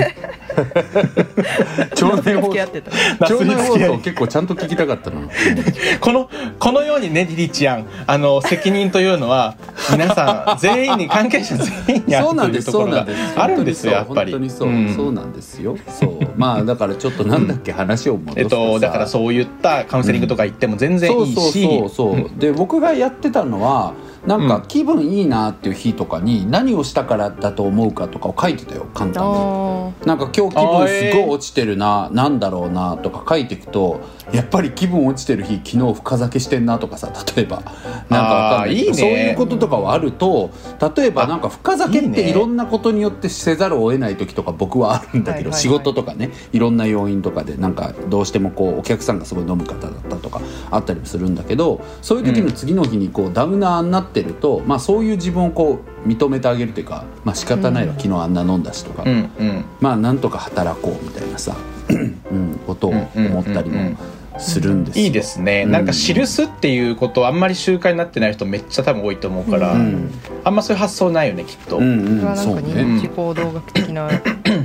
[1.94, 2.90] 町内放送付き合ってた
[3.26, 5.16] 町内放付き合い送結構ちゃんと聞きたかったな。
[6.00, 9.56] このこのようにねリリちゃんあの責任というのは
[9.90, 12.68] 皆さん全員に関係者全員にんです。
[12.68, 13.40] いうところがそうなんです。
[13.40, 14.68] あるんですよやっぱり本当にそう。
[14.68, 15.76] うんそうなんですよ。
[15.88, 16.18] そう。
[16.36, 19.08] まあだからちょっとなんだっけ話を戻すとえっとだからう。
[19.08, 21.34] そういったカウンセリングとか行っても全然いいし。
[21.34, 23.94] そうそうそうそう、で僕がやってたのは
[24.26, 29.30] なんか気分いいなっていう日とかに何をしたからだと思うかとかを書いてたよ簡単に。
[29.32, 34.00] あなんか今日気分すごい落ちてるな、なんだろうなとか書いていくと
[34.32, 37.62] やっぱり気分落ちてる日昨日深酒してんなとかさ例えば。
[38.08, 38.94] なんかわかんないいいね。
[38.94, 40.50] そういうこととかはあると
[40.96, 59.02] 例えばなんか深酒っていろんなことによってせざるを得ない時とか僕はあるんだけど、仕事とかねいろんな要因とかでなんかどうしてもこうお客さんがすごい飲む方だったとかあったりもするんだけどそういう時の次の日にこうダウナーになってると、まあ、そういう自分をこう認めてあげるというか、まあ仕方ないわ、昨日あんな飲んだしとか。
[59.04, 59.64] うんうん。
[59.80, 61.56] まあなんとか働こうみたいなさ、
[61.88, 61.94] う
[62.34, 63.96] ん、ことを思ったりも
[64.38, 65.04] するんですよ。
[65.04, 65.72] いいですね、うん。
[65.72, 70.10] なんか記すっていうことあんまり習慣になってない人めっちゃ多分多いと思うから、うん。
[70.44, 72.18] あんまそういう発想ないよねきっと、うんうん。
[72.18, 72.60] それはなんかそうね。
[72.82, 74.08] 認知行動学的な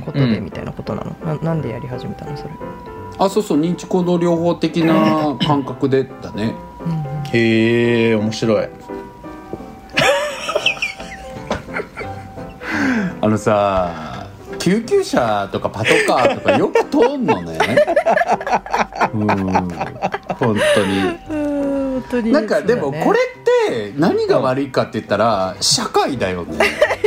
[0.04, 2.50] ことでみたいなことなの、な なんでやり始めたのそれ、
[3.18, 3.60] あそうそう。
[3.60, 6.54] 認知行動療法的な感覚でだね。
[7.32, 8.68] へえ面白い
[13.22, 14.26] あのさ
[14.58, 17.56] 救急車とかパトカーとかよく通んのね。
[19.14, 21.02] うん本当に。
[21.28, 26.58] 本当になんかでもこれって何が悪いかって言ったら社会だよね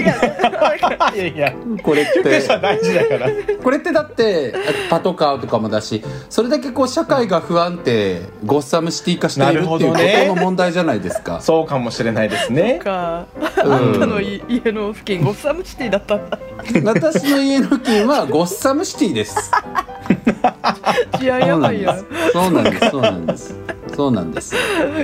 [0.06, 1.54] いやいや。
[1.84, 2.24] これって。
[2.42, 3.30] 車大事だから。
[3.64, 4.54] これってだって
[4.90, 11.42] パトカーとかもだしそれだけこう社会が不安定ゴッサムシティ化しているっていうことの問題じゃないですか。
[11.42, 12.80] そうかもしれないですね。
[12.80, 13.26] か、
[13.64, 16.40] うんあんたのい家の付近ゴッサムシティだったんだ。
[16.84, 19.52] 私の家の付近はゴッサムシティです。
[21.22, 21.98] いややばいや
[22.32, 22.90] そうなんです。
[22.92, 23.56] そうなんです。
[23.96, 24.56] そうなんです。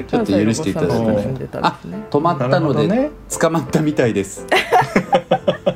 [0.08, 4.46] ちょっと許していただいて関西のゴッサムシティに住んでたんあ止まったので、捕まったみたいです。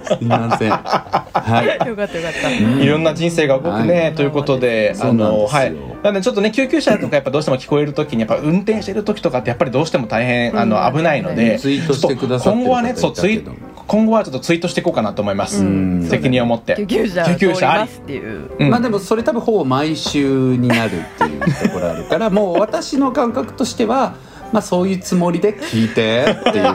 [0.05, 0.69] すいません。
[0.71, 1.87] はい。
[1.87, 2.51] よかったよかった。
[2.51, 4.15] いろんな人生が動くね、はい。
[4.15, 5.59] ということで、そうなんですよ。
[5.59, 5.73] はい。
[6.03, 10.97] なのでちょっとね、救急車とかやっぱどうしても聞こえるときに、やっぱ運転してるときとかってやっぱりどうしても大変、あの、うん。
[10.97, 13.43] 危ないので、ツイートしてくださ今後はね、そう、ツイ
[13.87, 15.63] 今後はちょっとツイートしていこうかなと思います。
[15.63, 16.07] ん。
[16.09, 16.75] 責任を持って。
[16.75, 18.49] 救急車救急車ありっていう。
[18.59, 18.69] うん。
[18.69, 24.15] まあでもそれ多分ほぼ毎週になるっていうところあるからもう私の感覚としては
[24.51, 26.65] まあそういうつもりで聞いてっていう、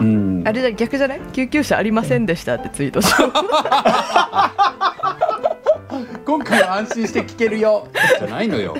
[0.00, 0.42] うん。
[0.46, 1.20] あ、れじゃ逆じゃない？
[1.32, 3.32] 救急車ありませんでしたってツイートしよう。
[6.24, 7.88] 今回は安心して聞けるよ。
[8.18, 8.76] じゃないのよ。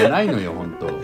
[0.00, 1.02] じゃないのよ本当、うん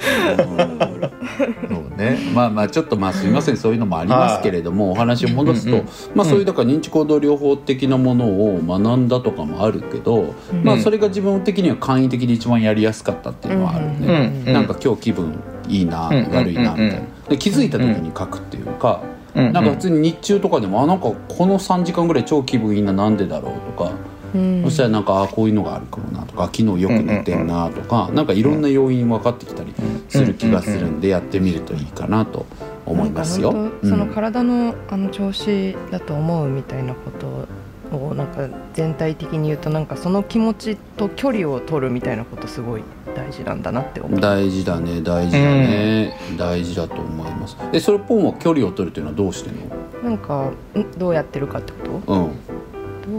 [1.37, 2.18] そうね。
[2.35, 3.57] まあまあちょっとまあすいません。
[3.57, 19.03] そういうのもありますけれども、お話を戻すと、まあそういうだから認知行動療法的なものを学んだとかもあるけど、まあそれが自分的には簡易的に一番やりやすかったっていうのはあるね、うんなんか今日気分いいな、うん悪いなみたいな、うんで気づいた時に書くっていうか、
[19.35, 23.90] うんなんか普通に日中とかでもあなんかこの3時間ぐらい超気分いいななんでだろうとか、
[24.35, 24.62] うん。
[24.64, 29.73] そしたらなんかあこういうのがあるかもなとか昨日よく寝てんなとか、なんかいろんな要因分かってきたり
[30.09, 32.47] する気がするんでやってみるといいかなと
[32.85, 33.53] 思いますよ。
[33.83, 34.11] そのうん。
[34.11, 42.83] 体のあの調子だと思うみたいなことをなんか全体的に言うとなんかその気持ちと距離を取るみたいなことすごい
[43.14, 44.20] 大事なんだなって思う。
[44.20, 47.57] 大事だね大事だね、大事だと思います。
[47.73, 49.55] えそれポンは距離を取るっていうのはどうしてん
[50.03, 50.90] なんかん？
[50.99, 52.12] どうやってるかってこと？
[52.12, 52.33] のうん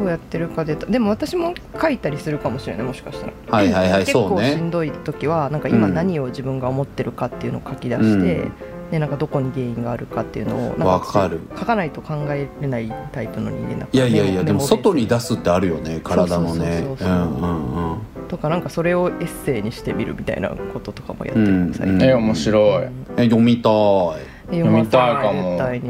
[0.06, 3.34] どうやってるかででも私も書いたりするかもしれないもしかしたら。
[3.50, 4.56] はいはいはい結構しそうね。
[4.56, 8.52] んどい時はなんか今うん何を自分が思ってるかっていうのを書き出して、うん。
[8.92, 11.42] でなんかどこに原因があるかっていうのをなんわかる。
[11.58, 16.58] 書かないと考えれないタイプの人間だからいやいやいやでも外に出すってあるよね体のね。
[16.58, 17.08] そうそうそうそう。
[17.08, 17.98] うんうんうん。
[18.28, 21.72] とかなんかそれをエッセイにしてみるみたいなこととかもやってうん。
[21.72, 22.88] る最近、え面白い。
[23.18, 24.56] え読みたい。
[24.56, 25.16] 読みたい。
[25.16, 25.58] かも。
[25.58, 25.90] 絶対に。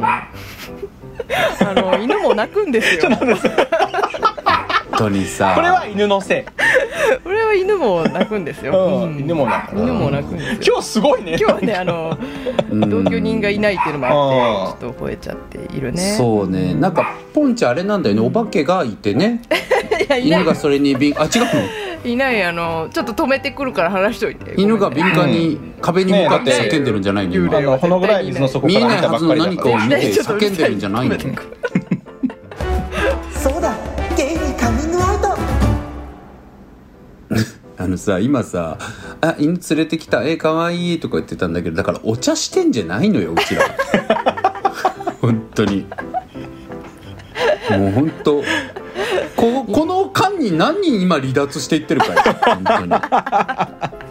[1.61, 3.09] あの犬も泣くんですよ。
[3.15, 3.27] 本
[4.97, 5.53] 当にさ。
[5.55, 6.43] これは犬のせい。
[7.23, 9.19] これは犬も泣くんですよ、うん。
[9.19, 9.75] 犬も泣く。
[9.77, 10.73] 犬も泣くんですよ。
[10.73, 11.37] 今日すごいね。
[11.39, 12.17] 今日はねあの
[12.71, 12.89] うん。
[12.89, 16.15] 同居人がいないっていうのもあってうちょっと吠えちゃっているね。
[16.17, 16.73] そうね。
[16.73, 18.21] なんかポンチあれなんだよね。
[18.21, 19.41] お化けがいてね。
[20.07, 20.41] いやいない。
[20.41, 22.09] 犬がそれに敏あ違うの？
[22.09, 24.53] いないあのちょっと止めてくるから話しといて。
[24.57, 27.35] 犬が敏感に壁に向かって叫んでるんじゃないの？
[27.35, 27.57] 今。
[27.57, 29.35] あのぐらい水の底見からえないはずの。
[29.35, 31.15] 何かを見て叫んでるんじゃないの？
[37.77, 38.77] あのさ今さ
[39.19, 43.63] 「あ犬連れてきたえかわいい」とか言ってたんだけどだからお茶してんじゃないのようちら。
[45.21, 45.85] 本当に。
[47.69, 48.43] もう本当
[49.35, 52.93] ここの間に何人今離脱していってるかよ本当に。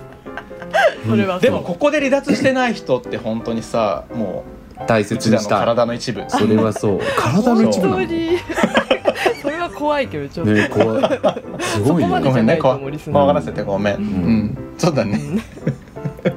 [1.08, 1.40] それはそう。
[1.40, 4.44] でもここで離脱してない人って本当にさ、も
[4.86, 6.24] 大ううちらの切にした体の一部。
[6.28, 7.00] それはそう。
[7.16, 8.04] 体の本一部なの
[9.84, 11.02] 怖いけどちょっと、ね怖い。
[11.60, 12.78] すごいねごめんね、怖
[13.26, 13.96] がらせてごめん。
[13.96, 14.58] うん。
[14.78, 15.20] そうだね。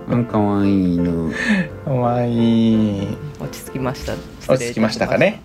[0.09, 1.31] うんかわいい犬
[1.85, 3.03] かわい。
[3.03, 3.07] い。
[3.39, 4.15] 落ち着きました。
[4.53, 5.41] 落ち着きましたかね？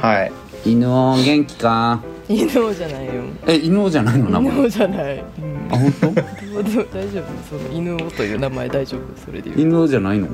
[0.00, 0.32] はい。
[0.64, 2.00] 犬を元気か？
[2.28, 3.12] 犬王じゃないよ。
[3.46, 4.40] え犬王じゃないの？
[4.40, 6.06] 名犬じゃない、うんあ本当？
[6.06, 7.24] 大丈夫？
[7.48, 9.00] その犬王という名前大丈夫？
[9.24, 10.26] それで犬王じゃないの？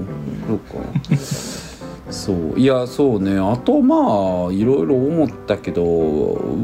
[0.48, 0.76] そうか
[2.10, 2.58] そう。
[2.58, 3.38] いやそうね。
[3.38, 5.82] あとまあいろいろ思ったけど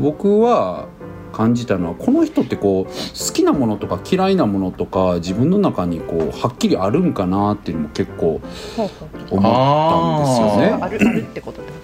[0.01, 0.89] 僕は
[1.33, 8.41] 感じたのはこの人ってこう好きなものとか嫌いなものとか自分の中にこうはっきりあるんかなっていうのも結構
[9.31, 10.79] 思ったんですよね。
[10.83, 11.79] あるあるってことってこ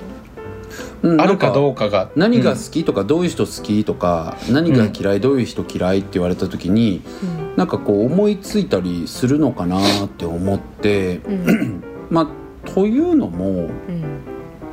[1.02, 2.10] うんあるかどううかが。
[2.16, 11.84] 何が好きとかどういう人好きとか何が嫌いどういう人嫌いって言われた時にと、なんかこう思いついたりするのかなって思ってうんうん。
[12.08, 14.04] まあというのもうん。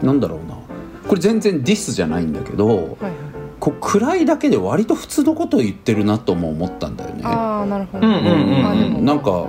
[0.02, 0.56] なんだろうな。
[1.08, 3.14] これ全然ディスじゃないんだけどはいはい。
[3.60, 7.22] こう暗いだけで割と普通のことを言ってるなとも思ったんだよね。
[7.26, 8.20] ああなるほど、うんうん
[8.60, 8.66] うん。
[8.66, 9.02] あでも。
[9.02, 9.48] なんか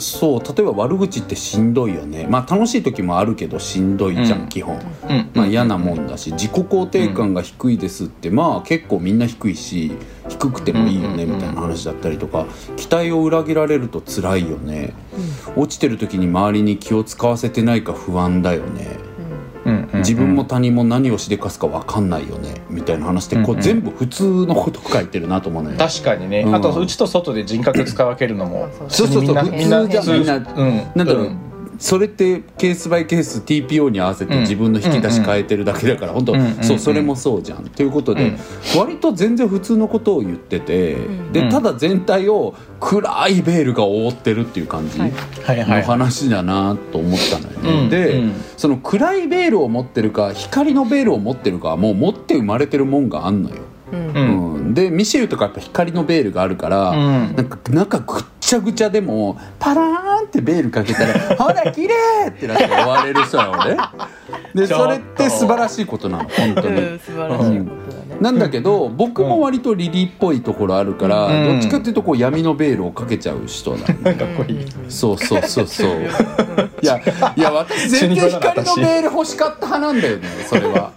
[0.00, 2.26] そう例えば悪口ってしんどいよね。
[2.28, 4.48] まあ楽しい時もあるけどしんどいじゃん、うん。
[4.48, 4.76] 基本。
[5.08, 5.30] うん。
[5.34, 9.92] まあ嫌なもんだし自己肯定感が低いですって、まあ結構みんな低いし
[10.28, 11.34] 低くてもいいよねうん。
[11.34, 14.94] みたいな話だったりとか期待を裏切られると辛いよね。
[15.56, 18.96] 落ちてる時に周りに気を使わせてないか不安だよね。
[18.98, 19.09] うんうん
[19.94, 22.54] 自分も他人も何をしでかすか分かんないよね。
[22.68, 25.78] みたいな話ってこう全部普通のこと書いてるなと思うのよ。
[25.78, 26.54] 確かにね、うん。
[26.54, 29.24] あと内と外で人格使い分けるのもうんそうそう。
[29.26, 30.18] そうみんな普通みんなじゃん。
[30.18, 30.42] みんなうん。
[30.94, 31.49] なんだろう、ん
[31.80, 34.40] それってケースバイケース TPO に合わせてうん。
[34.42, 36.40] 自分の引き出し変えてるだけだから、本当、うん。
[36.40, 37.64] うんそうそれもそうじゃん。
[37.64, 38.38] ということで、うん。
[38.78, 41.32] 割と全然普通のことを言ってて、ん。
[41.32, 41.48] でうん。
[41.48, 45.00] ただ全体を暗いベールが覆ってるっていう感じ。
[45.00, 45.12] はい。
[45.66, 47.88] の話だなと思ったのよね、うん。
[47.88, 48.32] で、うん。
[48.58, 53.56] その暗いベールを持ってるか光のベールを持ってるかはもう持って生まれてるもんがあんのよ、
[53.92, 54.49] うん
[54.80, 57.36] でミシェルとかやっぱ光のベールがあるから、うん。
[57.36, 63.76] なんか中ぐっちゃぐちゃでもパラーンってベールかけたら「ほら綺麗ってなって終われる人なのね
[64.54, 66.80] でそれって素晴らしいことなの本当に。
[66.80, 71.44] うん素晴らしいことだね、なんだけど僕も割とリリーっぽいところあるから、うん。
[71.52, 73.94] どっちかっていうとこう闇のベールをかけちゃう人なの。
[74.00, 75.66] ねかっこいいそうそうそう。
[75.68, 75.90] そう
[76.82, 76.98] いや
[77.36, 80.92] いや私 全然光のベール欲しかった派なんだよねそれは。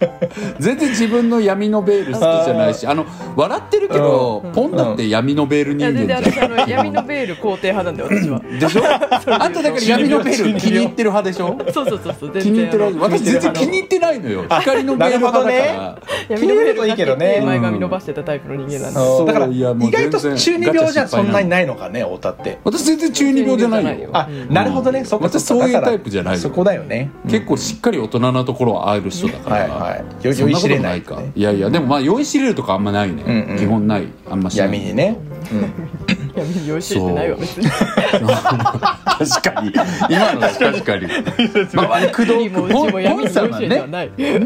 [0.58, 4.52] 全然自分の闇のベール好きじゃないしあの笑ってるけど、うん。
[4.52, 6.22] ポンだって闇のベール人間じゃん。
[6.24, 8.40] 全然私あの闇のベール肯定派なんで私は。
[8.40, 8.82] でしょ？
[9.42, 11.56] あんただから闇のベール気に入ってる派でしょ？
[11.72, 14.44] そうそうそうそう気に入ってる私全然気に入ってないのよ。
[14.48, 17.42] 光のベール派だから、気に入るといいけどね。
[17.44, 18.90] 前髪伸ばしてたタイプの人間なんで。
[18.92, 19.26] そう。
[19.26, 22.58] だから意外と中二病じゃそんなにガないのかね太田って。
[22.64, 24.10] 私全然中二病じゃないよ。
[24.12, 24.52] あうん。
[24.52, 25.04] なるほどね。
[25.04, 26.40] そこ私そういうタイプじゃないよ。
[26.40, 27.10] そこだよね。
[27.28, 31.32] 結構しっかり大人なところはある人だから、酔いしれなないいか、ね。
[31.34, 34.08] いやいやでもまあ酔いしれるとかあんまないね、基本ない。
[34.30, 34.66] あんましない。
[34.66, 35.16] 闇にね。
[36.36, 37.36] 闇に用意してないわ。
[37.36, 37.66] 別に
[39.30, 39.72] 確かに。
[40.10, 41.06] 今のは確かに。
[41.06, 44.12] 周り工藤もううち用意してさんはねはない。
[44.16, 44.38] ね。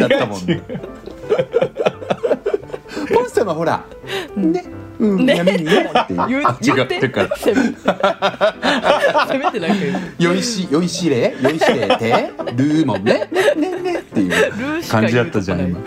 [0.00, 0.62] だったもんね
[3.34, 3.84] さんはほら
[4.36, 4.64] ね
[4.98, 5.36] うん、ね。
[5.36, 6.28] 闇にねっていう。
[6.28, 7.08] 言うあ違って。
[7.08, 7.36] から。
[7.36, 9.76] せめせめてなんか
[10.18, 13.28] 言う酔いし酔いしれ酔いしれてルーもんね。
[13.32, 14.88] ねねねっていう。
[14.88, 15.80] 感じだったじゃん今。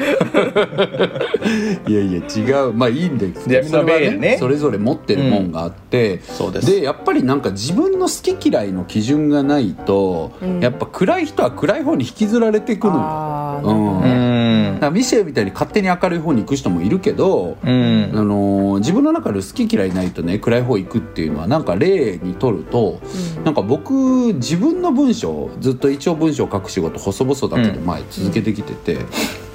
[1.87, 2.73] いやいや違う。
[2.73, 4.37] まあいいんです闇のベールね。
[4.37, 6.67] それはそれぞれ持ってるもんがあって、そうです。
[6.67, 10.59] でやっぱりなんか自分の好き嫌いの基準がないと、うん。
[10.59, 13.61] やっぱ暗い人は暗い方に引きずられていくのよ。
[13.63, 14.36] うん
[14.81, 14.93] うん。
[14.93, 18.11] ミシェルみたいに勝手に明るい方に行く人もいるけど、うん。
[18.13, 23.01] あのー自分の中で好き嫌いないとね暗い方行くっていうのはなんか例にとると、
[23.37, 23.43] うん。
[23.43, 28.99] なんか僕自分の文章ずっと一応文章を書く仕事細々だけど前続けてきてて、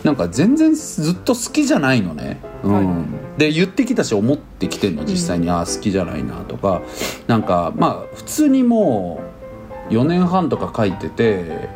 [0.04, 2.96] なんか全然ずっと好きじゃないのね、うん。
[2.96, 3.04] は
[3.37, 3.38] い。
[3.38, 6.82] で言ってきたし思ってきてんの実際に、ああ好きじゃないなとか。
[7.26, 9.22] なんかまあ普通にも
[9.90, 11.68] う4年半とか書いてて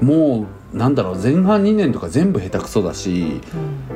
[0.00, 3.40] もうなんだろう前半2年とか全部下手くそだし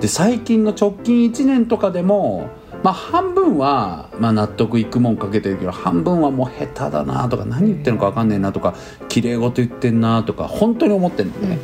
[0.01, 2.51] で最近の直近1年とかでも
[2.83, 8.75] まあ半分は、まあ、納得いくもんかけてるけど半分はもう下手だなとか何言ってるのか分かんねえなとか
[9.09, 11.59] 綺麗事言ってんなとか本当に思ってるのね、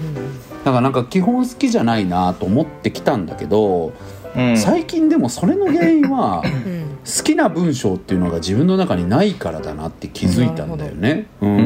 [0.65, 3.93] だからなんか基本好きじゃないなと思ってきたんだけど、
[4.37, 4.57] うん。
[4.57, 6.89] 最近でもそれの原因はうん。
[7.09, 11.61] 好きな文章っていうのが自分の中にないからだなって気づいたんだよね、ううんん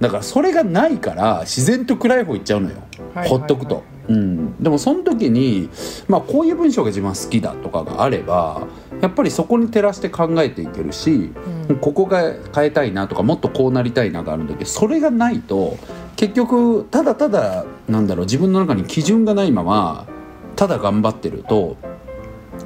[0.00, 2.76] だからそれがないから自然と暗い方行っちゃうのよ、
[3.14, 5.68] はいほっとくと、うん、でもその時に、
[6.06, 8.66] まあ、こういう文章が自分は好きだとかがあれば
[9.00, 11.32] やっぱりそこに照らして考えていけるし、
[11.68, 11.78] うん。
[11.80, 15.78] ここが変えたいなとかもっとこうなりたいながあるんだけどそれがないと
[16.16, 20.06] 結局ただただなんだろう自分の中に基準がないまま
[20.56, 21.76] ただ頑張ってると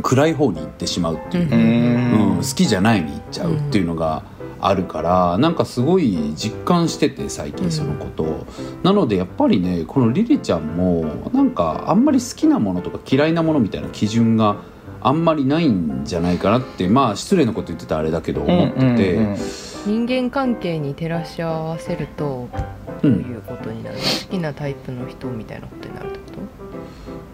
[0.02, 1.48] 暗い方に行ってしまうっていう。
[1.48, 4.22] ううんん、好きじゃないに行っちゃうっていうのが
[4.66, 8.46] あるから、なんかすごい実感してて最近そのことを、
[8.82, 14.56] なのでやっぱりねこのリリちゃんもなんかあんまり好きなものとか嫌いなものみたいな基準が
[15.02, 19.36] あんまりないんじゃないかなってまあ失礼なこと言ってたらあれだけど思ってて、うんうん。
[19.84, 22.48] 人間関係に照らし合わせると
[23.02, 25.88] どういうことになるの、好きなタイプの人みたいなこと？
[25.88, 26.24] になるってこ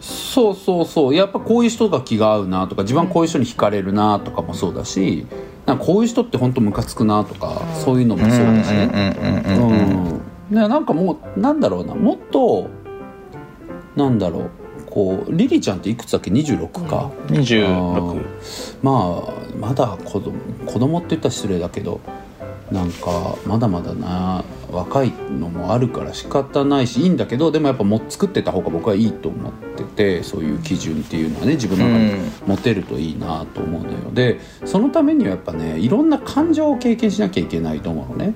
[0.01, 1.15] そうそうそう。
[1.15, 5.27] やっぱこういう人が気が合うなとか自分はこういう人に惹かれるなとかもそうだし
[5.67, 8.71] なんかこういう人って本当ムカつくなとか、うんそういうのもそうだし。
[8.73, 10.33] ね。
[10.51, 11.95] なんかもうなんだろうな。
[11.95, 12.69] もっと
[13.97, 14.51] なんだろう。
[14.91, 18.25] こうリリちゃんっていくつだっけ？26か、26
[18.83, 20.33] まあまだ子供
[20.67, 22.01] 子供って言ったら失礼だけど
[22.73, 33.99] なんかまだまだな若いのもあるから仕方ないしいいんだけどでもやっぱも作ってた方が僕はいいと思っててそういう基準っていうのはね自分の中に持てるといいなと思うのよ。
[34.13, 38.35] でそのためにはやっぱねいろんな感情を経験しなきゃいけないと思うのね。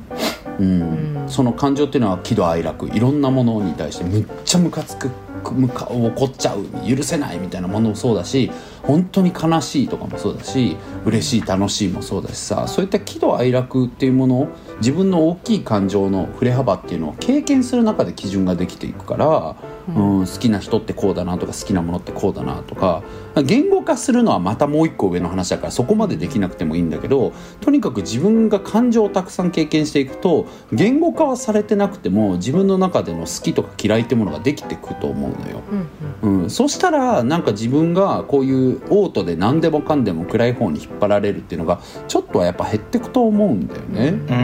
[0.59, 0.83] うん。
[1.19, 1.29] うん。
[1.29, 5.11] その感情っていうのは喜怒哀楽いろんなものに対してむっちゃムカつく
[5.53, 8.51] むか怒っちゃう許せないみたいなものもそうだし
[8.87, 19.57] 本当に悲しいとかもそうだし嬉しい楽しいもそうだしさそういった喜怒哀楽っていうものを自分の大きい感情の振れ幅っていうのを経験する中で基準ができていくから
[19.89, 23.03] うん好きな人ってこうだなとか好きなものってこうだなとか
[23.45, 35.63] 言語化するのはまたもう一個上の話だからそこまでできなくてもいいんだけどとにかく自分が感情をたくさん経験していくと言語化はされてなくても自分の中での好きとか嫌いってものができてくと思うのよ。
[35.71, 35.89] うん
[36.23, 44.09] うんうん、そしたらなんか自分がこういうオートで何でもかんでも暗い方に引っ張られるっていうのがちょっとはやっぱ減ってくと思うんだよね。
[44.09, 44.35] うー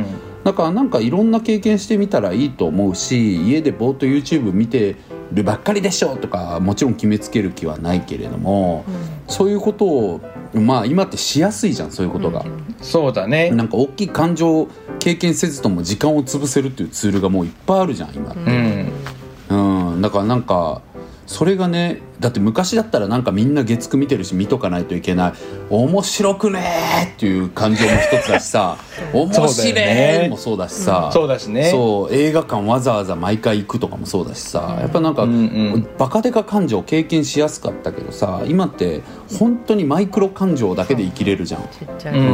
[0.00, 0.04] ん
[0.44, 4.96] だからなんかいろんな経験してみたらいいと思うし家でぼーっと YouTube 見て
[5.32, 8.84] るばっかりでしょとかもちろん決めつける気はないけれども
[9.28, 10.20] そういうことを
[10.52, 12.44] まあ今ってしやすいじゃんそういうことが。
[12.80, 18.40] そうだねなんか大きい感情を経験せずとも時間を潰せるっていうツールがもういっぱいあるじゃん今って。
[18.40, 20.82] うんうん、だからなんか
[21.26, 25.32] それがねだって昔だったらなんかみんな月9見てるし見とかないといけない。
[25.68, 28.78] 面白くねーっていう感情も一つだしさ。
[29.12, 31.70] 面白ねいもそうだしさ、そうだしね。
[31.70, 35.34] そう映画館わざわざ毎回行くとかもそうだしさ、やっぱなんか、うんう
[35.78, 39.02] んバカデカ感情を経験しやすかったけどさ今って
[39.38, 41.62] 本当にマイクロ感情だけで生きれるじゃん。
[41.62, 42.26] ちっちゃい、うん。
[42.26, 42.28] う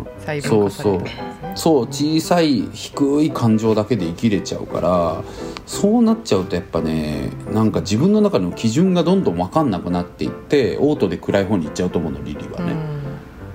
[0.00, 1.34] ん細分化されてるんですね。
[1.54, 5.22] そう小さい低い感情だけで生きれちゃうから
[5.66, 12.76] そうなっちゃうとやっぱねなんか自分の中の基準がどんどん分かんなくなっていってオートで暗い方に行っちゃうと思うのリリーはね、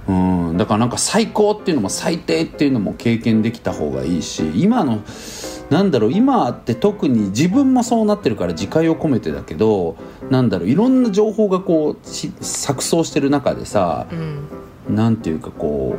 [0.07, 5.03] うん、だからなんか最高っていうのも最低っていうのも経験できた方がいいし今の
[5.69, 9.97] なんだろう今って特に自分もそうなってるから自戒を込めてだけど
[10.29, 14.19] なんだろういろんな情報がこうし錯綜してる中でさうん。
[14.19, 15.95] うんなんていうかこ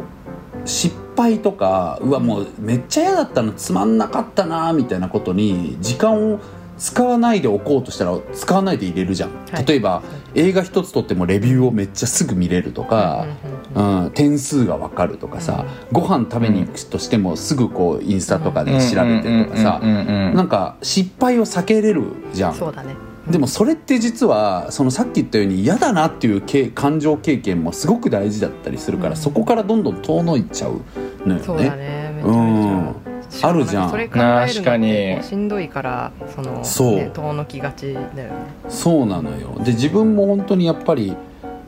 [0.65, 6.41] う失敗とかうわもうめっちゃ嫌だったのつまんなかったなみたいなことに時間を
[6.81, 9.67] 使わないでおこうとしたら使わないで入れるじゃん、はい。
[9.67, 10.03] 例えば
[10.35, 13.27] 映画一つ撮ってもレビューをめっちゃすぐ見れるとか、
[13.75, 22.55] うん点数が分かるとかさ、ご飯食べに行くとしてもすぐこうインスタとかで調べてとかさうんうんうんうんなんか失敗を避けれるじゃん。
[22.55, 22.97] そうだね。
[23.31, 29.17] でもそれって実はそのさっき言ったように嫌だなっていうけ感情経験もすごく大事だったりするから、うん。
[29.17, 30.81] そこからどんどん遠のいちゃう
[31.27, 31.45] のよね。
[31.45, 32.13] そうだね。
[32.17, 33.10] めちゃうんめちゃ
[33.43, 33.91] あるじゃん。
[33.91, 38.31] それ考えるしんどいからそのね遠のきがちだよね。
[38.69, 39.55] そうなのよ。
[39.65, 41.17] で自分も本当にやっぱり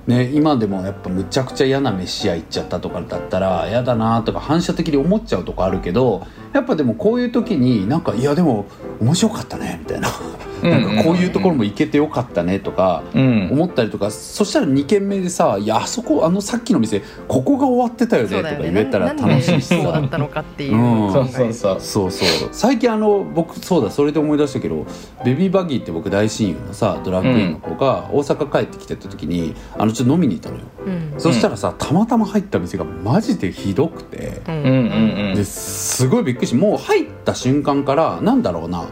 [0.07, 8.67] ね今でもやっぱむちゃくちゃ嫌な飯屋行っちゃったとかだったら嫌だなとか反射的に思っちゃうとこあるけどやっぱでもこういう時になんかいやでも
[9.01, 10.09] 面白かったねみたいな。
[10.63, 13.49] なんかこういうところも行けてよかったねとかうん。
[13.51, 21.13] 思ったりとかそしたら2軒目でさ「いやあそこあのさっきの店ここが終わってたよね」とか言えたら楽しいしなんでそうださったのかっていう。
[21.13, 21.81] そうそうそう。
[21.81, 24.87] そうそう最近あの僕そうだそれで思い出したけど
[25.25, 31.21] ベビーバギーって僕大親友のさドラッグインの子が大阪帰ってきてた時にあのちょっと飲みに行ったのよ、うん。
[31.21, 34.55] そしたらさたまたま入った店がマジでひどくて、うん。
[34.55, 35.35] うんうんうん。
[35.35, 38.85] ですごいびっくりしてもう入った瞬間からなんだろうな。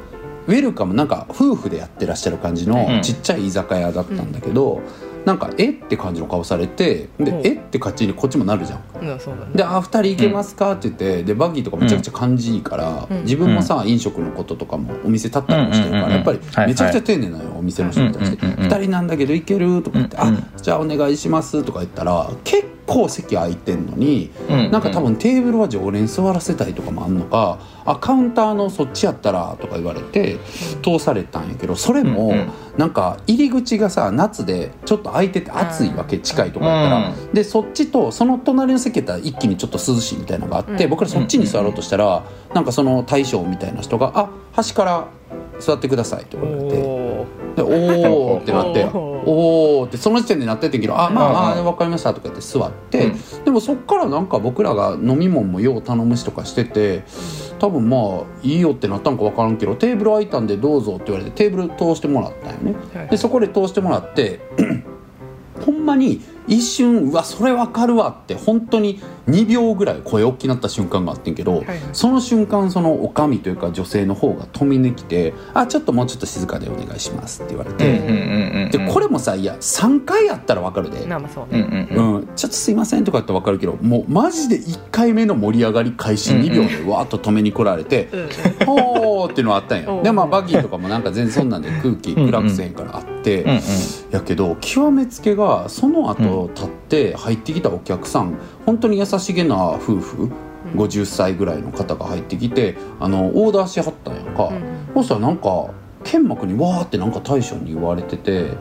[0.47, 3.03] ウェルカムなんか夫婦でやってらっしゃる感じのうん。
[3.03, 4.81] ちっちゃい居酒屋だったんだけど、
[5.25, 7.47] なんかえって感じの顔されてで、うん。
[7.47, 8.81] えって感じにこっちもなるじゃん。
[9.07, 9.17] ね。
[9.55, 13.23] で「あ二人行けますか?」って言ってでバギーとかめちゃくちゃ感じいいから、うん。
[13.23, 20.35] 自分もさ飲食のこととかもお店立ったりもしてるから、うんうんうんやっぱりはいめちゃくちゃ丁寧なのよ、お店の人たちで「うんうんうんうん二人なんだけど行ける?」とか言って「うんうん。
[20.37, 22.69] あじゃあお願いします」とか言ったら結構
[23.09, 30.39] 席空いてんのに、うんなんか多分テーブルは常連座らせたいとかもあんのか「あカウンターのそっちやったら」とか言われて
[30.83, 32.51] 通されたんやけどそれも、うんうん。
[32.77, 40.91] なんか入り口がさ夏でちょっと開いてて暑いわけ近いとこやったら、でそっちとその隣の席やったら一気にちょっと涼しいみたいなのがあって、うん。
[40.91, 42.23] 僕らそっちに座ろうとしたら、
[42.55, 45.07] なんかその大将みたいな人が「あ端から
[45.59, 47.00] 座ってください」って言われて。
[47.63, 49.01] おでおーってなっておー。
[49.27, 53.45] おーってその時点でなっててんけど「あまあ、うんあ分かりました」とか言って座って、うん。
[53.45, 57.03] でもそっからなんか僕らが飲み物もよう頼むしとかしてて
[57.59, 58.01] 多分まあ
[58.43, 62.75] いいよってなったんか分からんけどテーブル空いたんでどうぞって言われてテーブル通してもらったんよね。
[62.95, 63.09] はい。
[63.09, 64.41] でそこで通してもらって
[65.65, 71.79] ほんまに一瞬うわそれ分かるわって本当に2秒ぐらい声大きくなった瞬間があってんけど、はいはい。
[71.93, 81.07] その瞬間そのおかみというか女性の方が止めに来て「あちょっともうちょっと静かでお願いします」って言われて、うんうんうんうんでこれもさいや3回やったら分かるで。
[81.07, 81.89] まあまあそううんね。
[81.91, 81.97] うん。
[81.97, 88.29] うんうん、ちょっとすいませんとかって分かるけどもうマジで1回目の盛り上がり開始2秒でわーっと止めに来られてうん
[88.67, 93.61] 「ほー」っていうのはあったんおうよでまあバギーとかもなんか全然そんなんで空気暗くせんからあって、うんうん。
[94.11, 100.33] やけど極めつけがその後立って入ってきたお客さん本当に優しげな夫婦
[100.75, 104.95] 50歳ぐらいの方が入ってきてあのオーダーしはったんやんか、うん。
[104.95, 105.71] そしたらなんか
[106.05, 108.57] 剣幕にわーってなんか大将に言われててうん。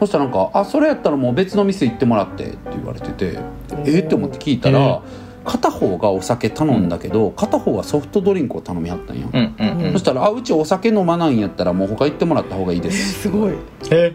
[0.00, 3.38] そしたらなんか「あそれやったらもう別の店行ってもらって」って言われてて
[3.70, 5.00] えーって思って聞いたら
[5.44, 9.92] 片方がお酒頼んだけど、片方はソフトドリンクを頼みはったんよ、うんうんうん。
[9.92, 13.54] そしたら「あうちお酒飲まないんやったらもう他行ってもらった方がいいです」 すごい。
[13.90, 14.14] え？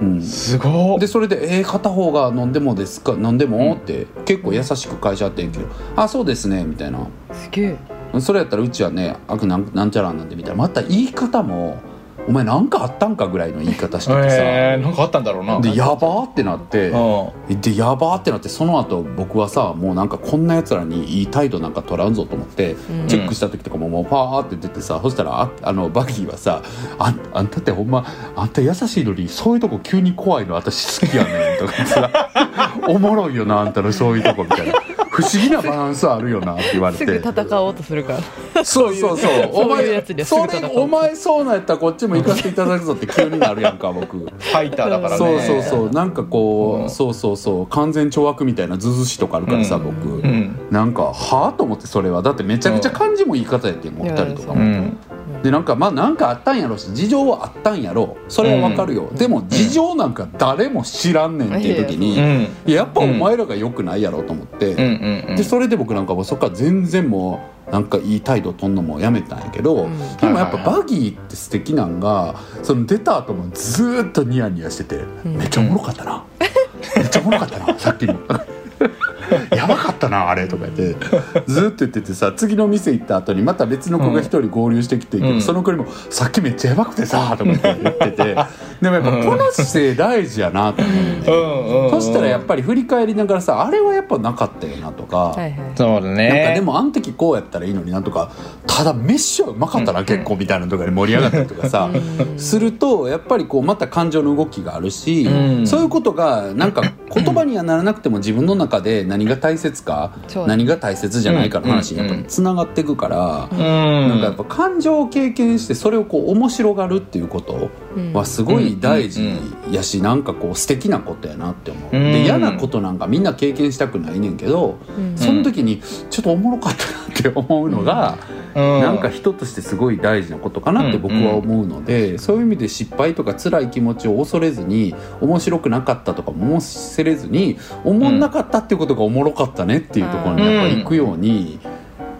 [0.00, 0.98] うん、すごっ。
[0.98, 3.12] でそれで「えー、片方が飲んでもですか？
[3.12, 5.66] 飲んでも?」って結構優しく会社あってんけど
[5.96, 6.98] 「あそうですね」みたいな。
[7.32, 8.20] すげえ。
[8.20, 10.58] それやったらうちはね「あくなんなんちゃらなんで」みたいな。
[10.62, 11.76] また言い方も
[12.26, 15.60] 「お前なんかあったんか」ぐらいの言い方しててさ、えー、なんかあったんだろうな。
[15.60, 17.60] でやばーってなってうん。
[17.60, 23.08] でやばーってなってその後僕はさもうなんかこんなやつらにいい態度なんか取らんぞと思って、うん。
[23.08, 26.62] チェックした時とかももうパーって出てさそしたらああのバギーはさ
[26.98, 28.04] あん「あんたってほんま
[28.36, 32.30] あんた優しいのにそういうとこ急に怖いの私好きやねん」とかさ
[32.88, 34.74] 「おもろいよなあんたのそういうとこ」みたいな
[35.14, 37.28] 「不思議なバランスあるよな」って言われすぐて。
[37.28, 38.14] 戦おうとするか
[38.54, 38.64] ら。
[38.64, 39.48] そうそうそう。
[39.52, 44.18] おそういう前それお前そうなんやったらこっちも行かせていただくぞって急になるやんか僕。
[44.18, 45.16] ファイターだからね。
[45.16, 45.90] そうそうそう。
[45.90, 47.66] なんかこう、うんそうそうそう。
[47.68, 49.84] 完全懲悪みたいなずずしとかあるからさ、うん。
[49.84, 52.22] 僕、うんなんかはあと思ってそれは。
[52.22, 54.96] だってめちゃくちゃ漢字も言い方やってんもんうん二人とかも、うん
[55.44, 62.48] でなんかまあなんかあったんやろし事情はあったんやろそれはわかるよ、でも事情なんか誰も知らんねんっていう時に、うん。
[62.64, 64.78] いややっぱお前らが良くないやろと思って、うん。
[64.78, 65.24] うん。
[65.28, 65.36] うん。
[65.36, 70.16] でそれで僕なんかもうそっから全然もうなんかいい態度取んのもやめたんやけど、ん。
[70.16, 75.36] でもやっぱバギーって素敵なんがその出た後もずーっとニヤニヤしてて、ん。
[75.36, 76.24] めっちゃおもろかったな、
[76.96, 78.14] めっちゃおもろかったなさっきの
[79.54, 81.06] やばかったなあれとか言って
[81.46, 85.42] ずーっと言っててさ次の店行った後にまた別の子が一人合流してきて、うん。
[85.42, 88.36] その子にも「さっきめっちゃやばくてさ」とかって言ってて
[88.80, 90.94] でもやっぱこの姿勢大事やなと思っ
[91.24, 91.64] て。
[91.90, 95.54] そしたらやっぱり振り返りながらさあれはやっぱなかったよなとか、はいはい。
[95.74, 98.30] そうだなんねかでもあの時こうやったらいいのになとか
[98.66, 101.90] ただ飯はうまかったな、結構みたいなのとかで盛り上がったりとかさ、
[102.36, 105.66] するとやっぱりこうまた感情の動きがあるし、うん。
[105.66, 106.82] そういうことがなんか
[107.14, 113.48] 言葉にはならなくても自分の中で何が大切か、何が大切じゃないかの話にやっぱりつながっていくから。
[113.50, 113.58] うん。
[113.58, 117.70] なんかやっぱ感情を経験してそれをこう面白がるっていうこと
[118.12, 119.38] はすごい大事
[119.70, 121.96] やしなんかこう素敵なことやなって思う。
[121.96, 122.12] うん。
[122.12, 125.16] で嫌なことなんかみんな経験したくないねんけどうん。
[125.16, 136.60] その時にちょっとおもろかったなって思うのがうんなんか人としてすごい大事なことかなって僕は思うのでそういう意味で失敗とか辛い気持ちを恐れずに面白くなかったとかも思
[137.04, 141.73] れずに思んなかったっていうことがおもろかったねっていうところにやっぱ行くようになん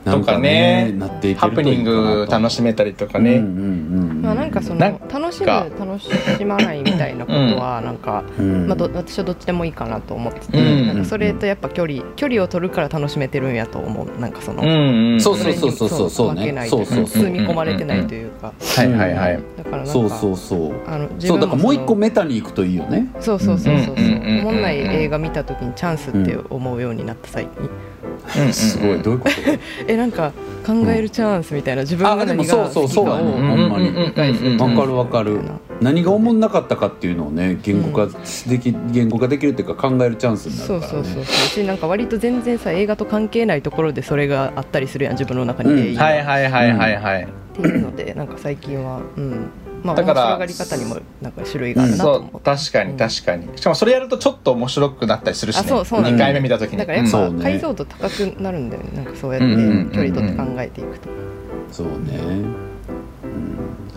[0.05, 8.67] かねなっていけハプるといいニング楽しめたりとかね、なんかその楽しむか楽しまないみたいなことはなんか、うん。
[8.67, 10.87] まあ、ど私はどっちでもいいかなと思ってて、うん。
[10.87, 14.21] なんかそれとやっぱ距離距離を取るから楽しめてるんやと思う。
[14.21, 16.67] なんかその、うんうんそうそうそうそうそうそう分けね。
[16.69, 20.89] そうそうそう包み込まれてないというか、はいはいはい、だからなんかそうそうそう。
[20.89, 23.09] あの自そう分だからもう一個メタに行くといいよね。
[23.21, 24.05] そうそうそうそうそう。
[24.41, 27.71] おもんない映画見た時にチャンスって思うようになった最近、
[28.37, 28.99] うんうんすごい。
[28.99, 29.35] どういうこと？
[29.89, 30.33] えなんか
[30.67, 33.15] 考えるチャンスみたいな自分があでも何がそうそう好きか。
[33.15, 35.41] をほんまに理わかるわかる。
[35.81, 38.09] 何が思んなかったかっていうのをね言語化
[38.49, 41.05] でき言語化できるっていうか考えるチャンスになそうるからね。
[41.05, 45.97] そうそうそうしなんか割と全然さ映画と関係ないところでそれがあったりするやん自分の中にうん。
[45.97, 47.27] はいはいはいはいはい、っ
[47.61, 49.47] ていうのでなんか最近はうん
[49.85, 53.49] まあだから面白がり方にもなんか種類があるなとそ思って、う確かに確かに。
[53.59, 56.79] しかもそれやるとちょっと面白くなったりするし、ね、あそうそうなん2だ回目見た時に。
[56.79, 58.91] だからやっぱ解像度高くなるんだよね。
[58.97, 59.71] なんかそうやってうんうんうん。
[59.77, 61.09] うん距離取って考えていくと、
[61.71, 62.65] そうね。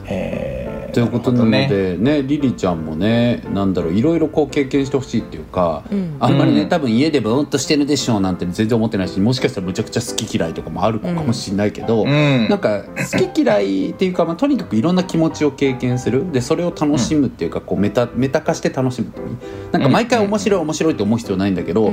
[0.09, 2.23] えーということなのでね。
[2.23, 6.17] リリちゃんもねなんだろういろいろこう経験してほしいっていうか、うん。
[6.19, 6.69] あんまりねうん。
[6.69, 12.47] 多分家でブーンとしてるでしょうなんて全然思ってないしもしかしたらむちゃくちゃ好き嫌いとかもあるかもしれないけど、うん。
[12.49, 16.31] なんか好き嫌いっていうか、まあ、とにかくいろんな気持ちを経験する。
[16.31, 19.07] でそれを楽しむっていうか、こうメタメタ化して楽しむ
[19.71, 21.91] なんか毎回面白い面白いって思う必要ないんだけど、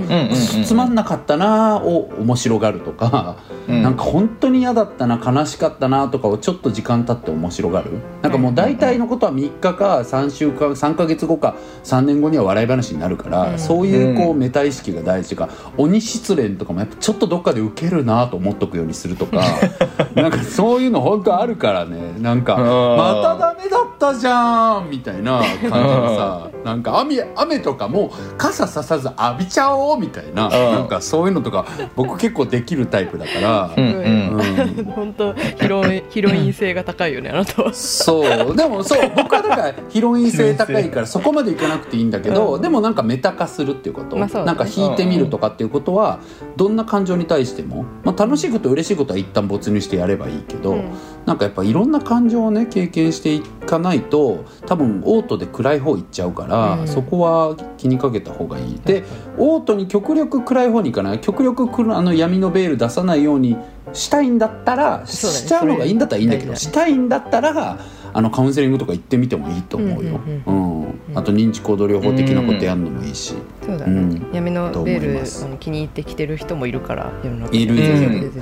[0.65, 3.37] つまんなかったなーを面白がるとか、
[3.69, 3.83] うん。
[3.83, 7.91] なんか本当に嫌だったな悲しかったなとかをちょっと時間経って面白がる。
[8.23, 13.59] なんかもう大体のことは3日か3週間3か月後か3年後には笑い話になるから、うん。
[13.59, 14.39] そういうこううん。
[14.39, 15.55] メタ意識が大事というか。
[15.77, 19.43] 鬼失恋とかもやっぱちょっとどっかでウケるなと思っとくようにするとか
[20.15, 22.15] なんかそういうの本当あるからね。
[22.21, 22.97] なんかうん。
[22.97, 31.67] またダメだったじゃんみたいな感じのさなんか雨雨とかも傘ささず浴びちゃおうみたいななんかそういうのとか
[31.97, 33.71] 僕結構できるタイプだから。
[33.77, 33.95] うんうん。
[33.95, 34.85] うん。
[34.95, 37.73] 本当ヒロインヒロイン性が高いよねあなたは。
[37.73, 38.57] そう。
[38.57, 42.63] でもそう僕はだからヒロイン性高いからそこまでいかなくていいんだけど、うん。
[42.63, 44.45] でもなんかメタ化するっていうこと、まあね。
[44.45, 46.19] なんか引いてみるとかっていうことは
[46.57, 50.91] どんな感情に対しても、まあ、楽しいこと嬉しいことは一旦没入してやればいいけど、うん。
[51.27, 56.89] なんかやっぱいろんな感情をね経験していかないと多分オートで暗い方行っちゃうから、うん。
[56.89, 58.81] そこは気にかけた方がいい。
[58.81, 59.05] で
[59.39, 61.21] オートに極力暗い方に行かない。
[61.21, 63.57] 極力あの闇のベール出さないように
[63.93, 65.45] したいんだったら、そうだね。
[65.45, 67.79] しちゃうのがいいんだったらいいんだけどそれしたいんだったら
[68.15, 70.75] あのカウンセリングとか行ってみてもいいと思うよ、ううん
[71.15, 74.31] あと認知行動療法的なことやるのもいいし、そうだね、うん。
[74.33, 75.23] 闇のベル
[75.61, 77.13] 気に入ってきてる人もいるから
[77.53, 78.33] いる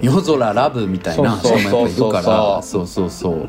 [0.00, 2.62] 夜空ラブみたいな人そうもいるから。
[2.62, 3.48] そそうそうそう。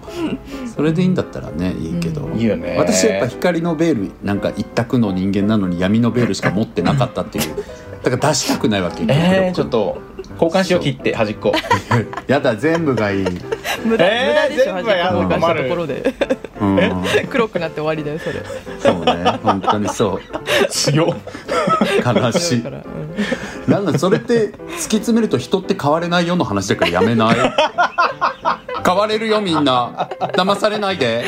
[0.68, 2.38] それでいいんだったらねいいけど、うん。
[2.38, 2.76] いいよね。
[2.78, 7.56] 私やっぱ光のベールなんか一択の人間なのに闇のベールしか持ってなかったっていう
[8.04, 10.02] だから出したくないわけえー、ちょっと
[10.34, 11.54] 交換しよう切って端っこ。
[12.28, 13.26] やだ全部がいい、
[13.86, 15.22] 無駄,、えー無駄でしょ端っこ。
[15.22, 16.14] 動かしたところで。
[16.60, 16.80] うん、
[17.30, 18.42] 黒くなって終わりだよそれ。
[18.80, 20.22] そうね本当にそう。
[20.70, 21.08] 強っ。
[22.06, 22.64] 悲しい。
[22.64, 22.84] だから、
[23.68, 23.86] うん。
[23.86, 27.36] なんだそれって突き詰めると人って変われないよの話だからやめない？
[28.86, 30.10] 変われるよみんな。
[30.34, 31.24] 騙されないで。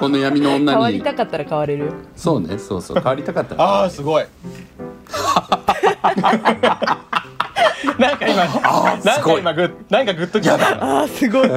[0.00, 1.92] この闇の女変わりにたかったら変われるよ。
[2.16, 4.24] そうねそうそう変わりたかったらああすごい
[7.98, 9.42] なんか今あーなんすごい。
[9.42, 11.48] か今グッなんかグッときたあーすごい。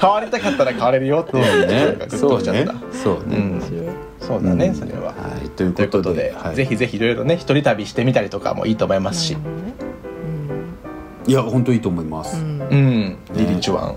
[0.00, 1.66] 変わりたかったら変われるよっていう。
[1.66, 1.86] ね。
[1.86, 3.60] なんかグッそうねそうね、うん。
[4.20, 5.08] そうだね、それは。
[5.08, 9.36] はいということでぜひぜひいろいろね一人旅してみたりとかもいいと思いますし、
[11.26, 12.60] いや本当いいと思います、うん。
[12.60, 13.96] うん、リリチュワン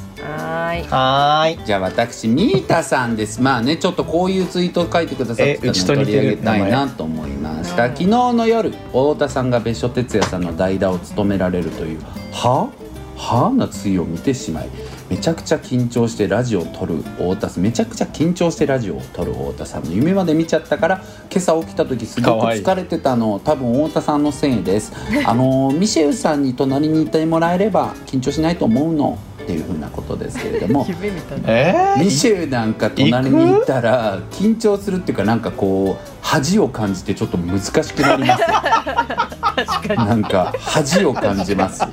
[0.21, 0.87] はーい。
[0.87, 1.65] はーい。
[1.65, 3.41] じゃあ私ミータさんです。
[3.41, 11.99] まあねちょっとこういうツイートを書いてくださってたの取り上げたいなと思いました昨日の夜太田さんが別所哲也さんの代打を務められるという。
[12.31, 12.69] は？
[13.17, 13.51] は？
[13.53, 14.69] なツイを見てしまい
[15.09, 17.63] めちゃくちゃ緊張してラジオを撮る太田さん。
[17.63, 23.39] めちゃくちゃ緊張してラジオを撮る太田さんの夢まで見ちゃったから今朝起きた時すごく疲れてたの。
[23.39, 24.93] 多分太田さんのせいです。
[25.25, 29.19] あのミシェルさんに隣にいてもらえれば緊張しないと思うの
[29.51, 31.43] っていうふうなことですけれども 夢みたいな。
[31.47, 32.03] えー？
[32.03, 38.43] ミシェルなんか隣にいたら緊張するっていうかなんかこう恥を感じてちょっと難しくなります。
[38.43, 40.09] 確かに。
[40.09, 41.83] なんか恥を感じます。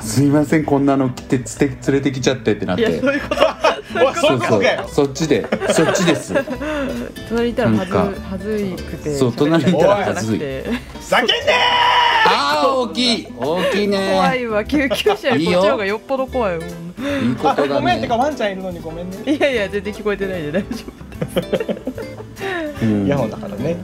[0.00, 3.46] すいませんこんなの来てつて連れてきちゃってってなっいやてそういうこと。
[3.98, 4.62] おいそう。
[4.88, 6.34] そっちでそっちです。
[7.28, 7.98] 隣にいたらはずなんか
[8.30, 10.38] はずいくてそう隣にいたらはずい。
[10.38, 10.96] 喋れなくて。
[11.00, 11.32] ふざけんね
[12.74, 13.28] 大きい。
[13.38, 14.10] 大きいね。
[14.12, 14.64] 怖いわ。
[14.64, 16.68] 救急車よりこっちの方がよっぽど怖いもん。
[16.68, 19.18] いいことだーごめんてかねワンちゃんいるのにごめんね。
[19.26, 20.84] いやいや全然聞こえてないで大丈
[22.82, 23.06] うん。
[23.06, 23.76] イヤホンだからね。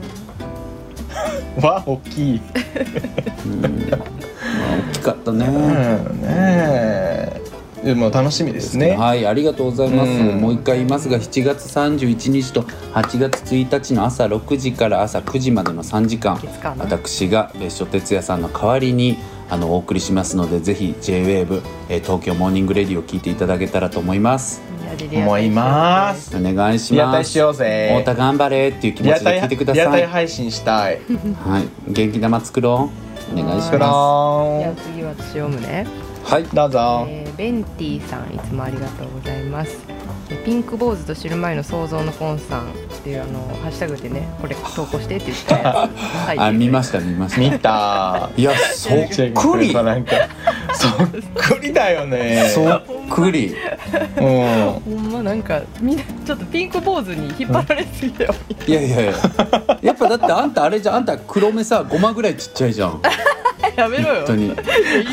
[1.61, 2.41] わ大きい。
[3.45, 3.89] うん。
[3.89, 3.99] まあ
[4.89, 5.51] 大きかったね、う
[6.13, 6.21] ん。
[6.21, 7.42] ねえ
[7.83, 10.11] でも楽しみですねはい、ありがとうございます。
[10.11, 16.39] うんもう一回言いますが、7月31日と8月1日の朝6時から朝9時までの3時間
[16.79, 19.17] 私が別所哲也さんの代わりに
[19.49, 24.61] あのお送りしますので、ぜひ J-WAVE、えー東京モーニングレディを聞いていただけたたらと思います。
[24.93, 26.93] 夫思いますお願いします。
[26.93, 30.05] リアタイしようぜ太田頑張れっていう気持ちで聞いてください。
[30.05, 30.99] 配信したい
[31.45, 32.89] はい、元気玉作ろ
[33.33, 33.39] う。
[33.39, 35.87] お願いしまじゃあ次私読むね
[36.25, 36.31] す。
[36.31, 36.43] はい。
[36.43, 39.77] どうぞえーベンティさんいつもありがとうございます。
[40.29, 42.73] えピンク坊主と知る前の想像のポンさんっ
[43.03, 45.53] ていうあのハッシュタグでねこれ投稿してって言って。
[46.39, 47.41] あ、見ました見ました。
[47.41, 48.29] 見た。
[48.37, 49.73] いや、そっくり。
[49.73, 50.11] なんか
[50.73, 52.49] そっくりだよね。
[52.53, 53.55] そっくり。
[54.17, 54.23] うん。
[54.23, 58.35] ほんまなんかみんなちょっとピンク坊主に引っ張られすぎだよ、
[58.67, 58.71] い。
[58.71, 59.13] やいやいや。
[59.81, 60.95] やっぱだってあんたあれじゃん。
[60.95, 63.01] あんた黒目さ5万ぐらいちっちゃいじゃん
[63.75, 64.15] やめろよ。
[64.15, 64.47] 本当に。
[64.47, 64.49] い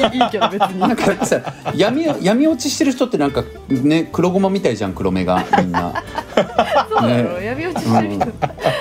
[0.00, 0.80] やいいいいけど別に。
[0.80, 1.40] なんかさ
[1.74, 5.92] 闇闇落ちしてる人ってなんかね黒ごまみたいじゃん黒目がみんな。
[6.88, 7.44] そうなの、ね。
[7.44, 8.26] 闇落ちしてる人、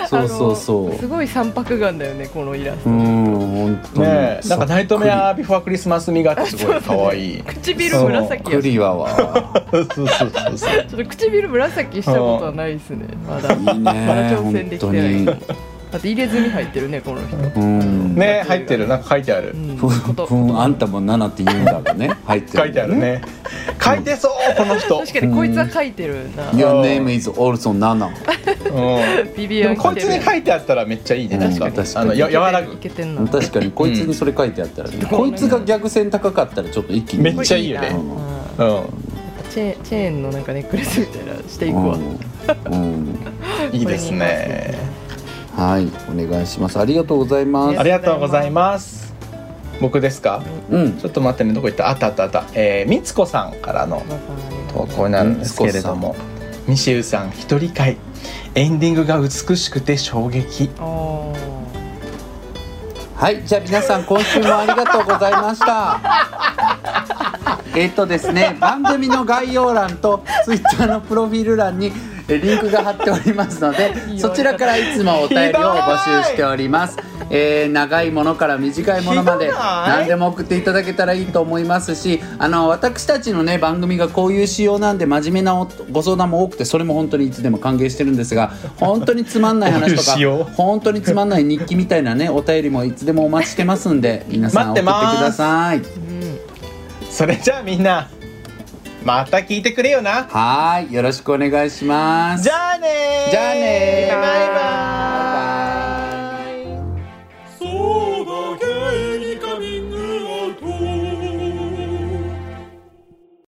[0.10, 0.88] そうそうそう。
[0.88, 4.08] あのすごい三白眼だよねこのイラスト、うん本当に。
[4.08, 7.44] ねえなんかナイトメアビフォークリスマス味がすごい可愛い。
[7.44, 8.62] 唇紫やし。
[8.62, 8.96] クリは。
[8.96, 9.10] わ
[9.72, 10.58] そうそうそうそう。
[10.58, 13.06] ちょっと唇紫したことはないですね。
[13.28, 13.54] まだ。
[13.54, 15.26] いいねまだ挑戦できてない。
[15.26, 15.38] 本
[15.92, 17.36] だって入れ墨入ってるねこの人。
[17.60, 18.16] うん。
[18.16, 19.54] ね入ってるなんか書いてある。
[19.56, 19.78] うん。
[19.78, 20.60] ふん。
[20.60, 22.16] あんたも7って言うんだろうね。
[22.26, 23.22] 入ってる書いてあるね。
[23.84, 25.00] 書いてそうこの人。
[25.00, 26.44] 確かにこいつは書いてるな。
[26.52, 28.10] Your name is also 7
[28.72, 29.34] うん。
[29.36, 31.58] ビビアこいつに書いてあったらめっちゃいいねうん。
[31.58, 31.90] 確かに。
[31.96, 33.28] あのや和らいぐけてんな。
[33.28, 34.98] 確かにこいつにそれ書いてあったらね。
[35.10, 37.96] こいつが逆線高かったらちょっと一気にめっちゃいいよね。
[38.60, 38.68] うん。
[38.68, 38.84] うん。
[39.50, 41.98] チェチェーンのなんかネックレスみたいなしていくわ、
[42.66, 42.74] うん。
[42.74, 43.20] うん。
[43.72, 44.99] いいですね
[45.60, 46.80] はいお願いします。
[46.80, 47.80] ありがとうございます。
[47.80, 49.14] ありがとうございます。
[49.82, 50.42] 僕ですか？
[50.70, 50.98] うん。
[50.98, 51.90] ちょっと待ってねどこ行った？
[51.90, 52.46] あったあったあった。
[52.54, 54.02] えーみつこさんからの
[54.72, 56.16] 投稿になるんですけれども
[56.68, 57.98] ミシェウさん一人会。
[58.56, 60.70] エンディングが美しくて衝撃。
[63.16, 66.00] はい、じゃあ皆さん今週もありがとうございました。
[67.76, 71.92] えっとですね、番組の概要欄とツイッターのプロフィール欄にえ
[72.38, 76.98] リンクが貼っておりますので、 そちらからいつもお便りを募集しております。
[77.32, 90.18] えー長いものから短いものまで何でも送っていただけたらいいと思いますしあの私たちのね番組がこういう仕様なんで真面目なおご相談も多くてそれも本当にいつでも歓迎してるんですが本当につまんない話とか
[90.58, 95.78] 本当につまんない日記みたいなねお便りもいつでもお待ちしてますんで皆さん送ってください。
[95.78, 96.40] うん。
[97.10, 98.08] それじゃあみんな
[99.04, 100.28] また聞いてくれよな。
[100.30, 102.44] はいよろしくお願いします。
[102.44, 104.48] じゃあねじゃあねバイ
[105.74, 105.79] バイ。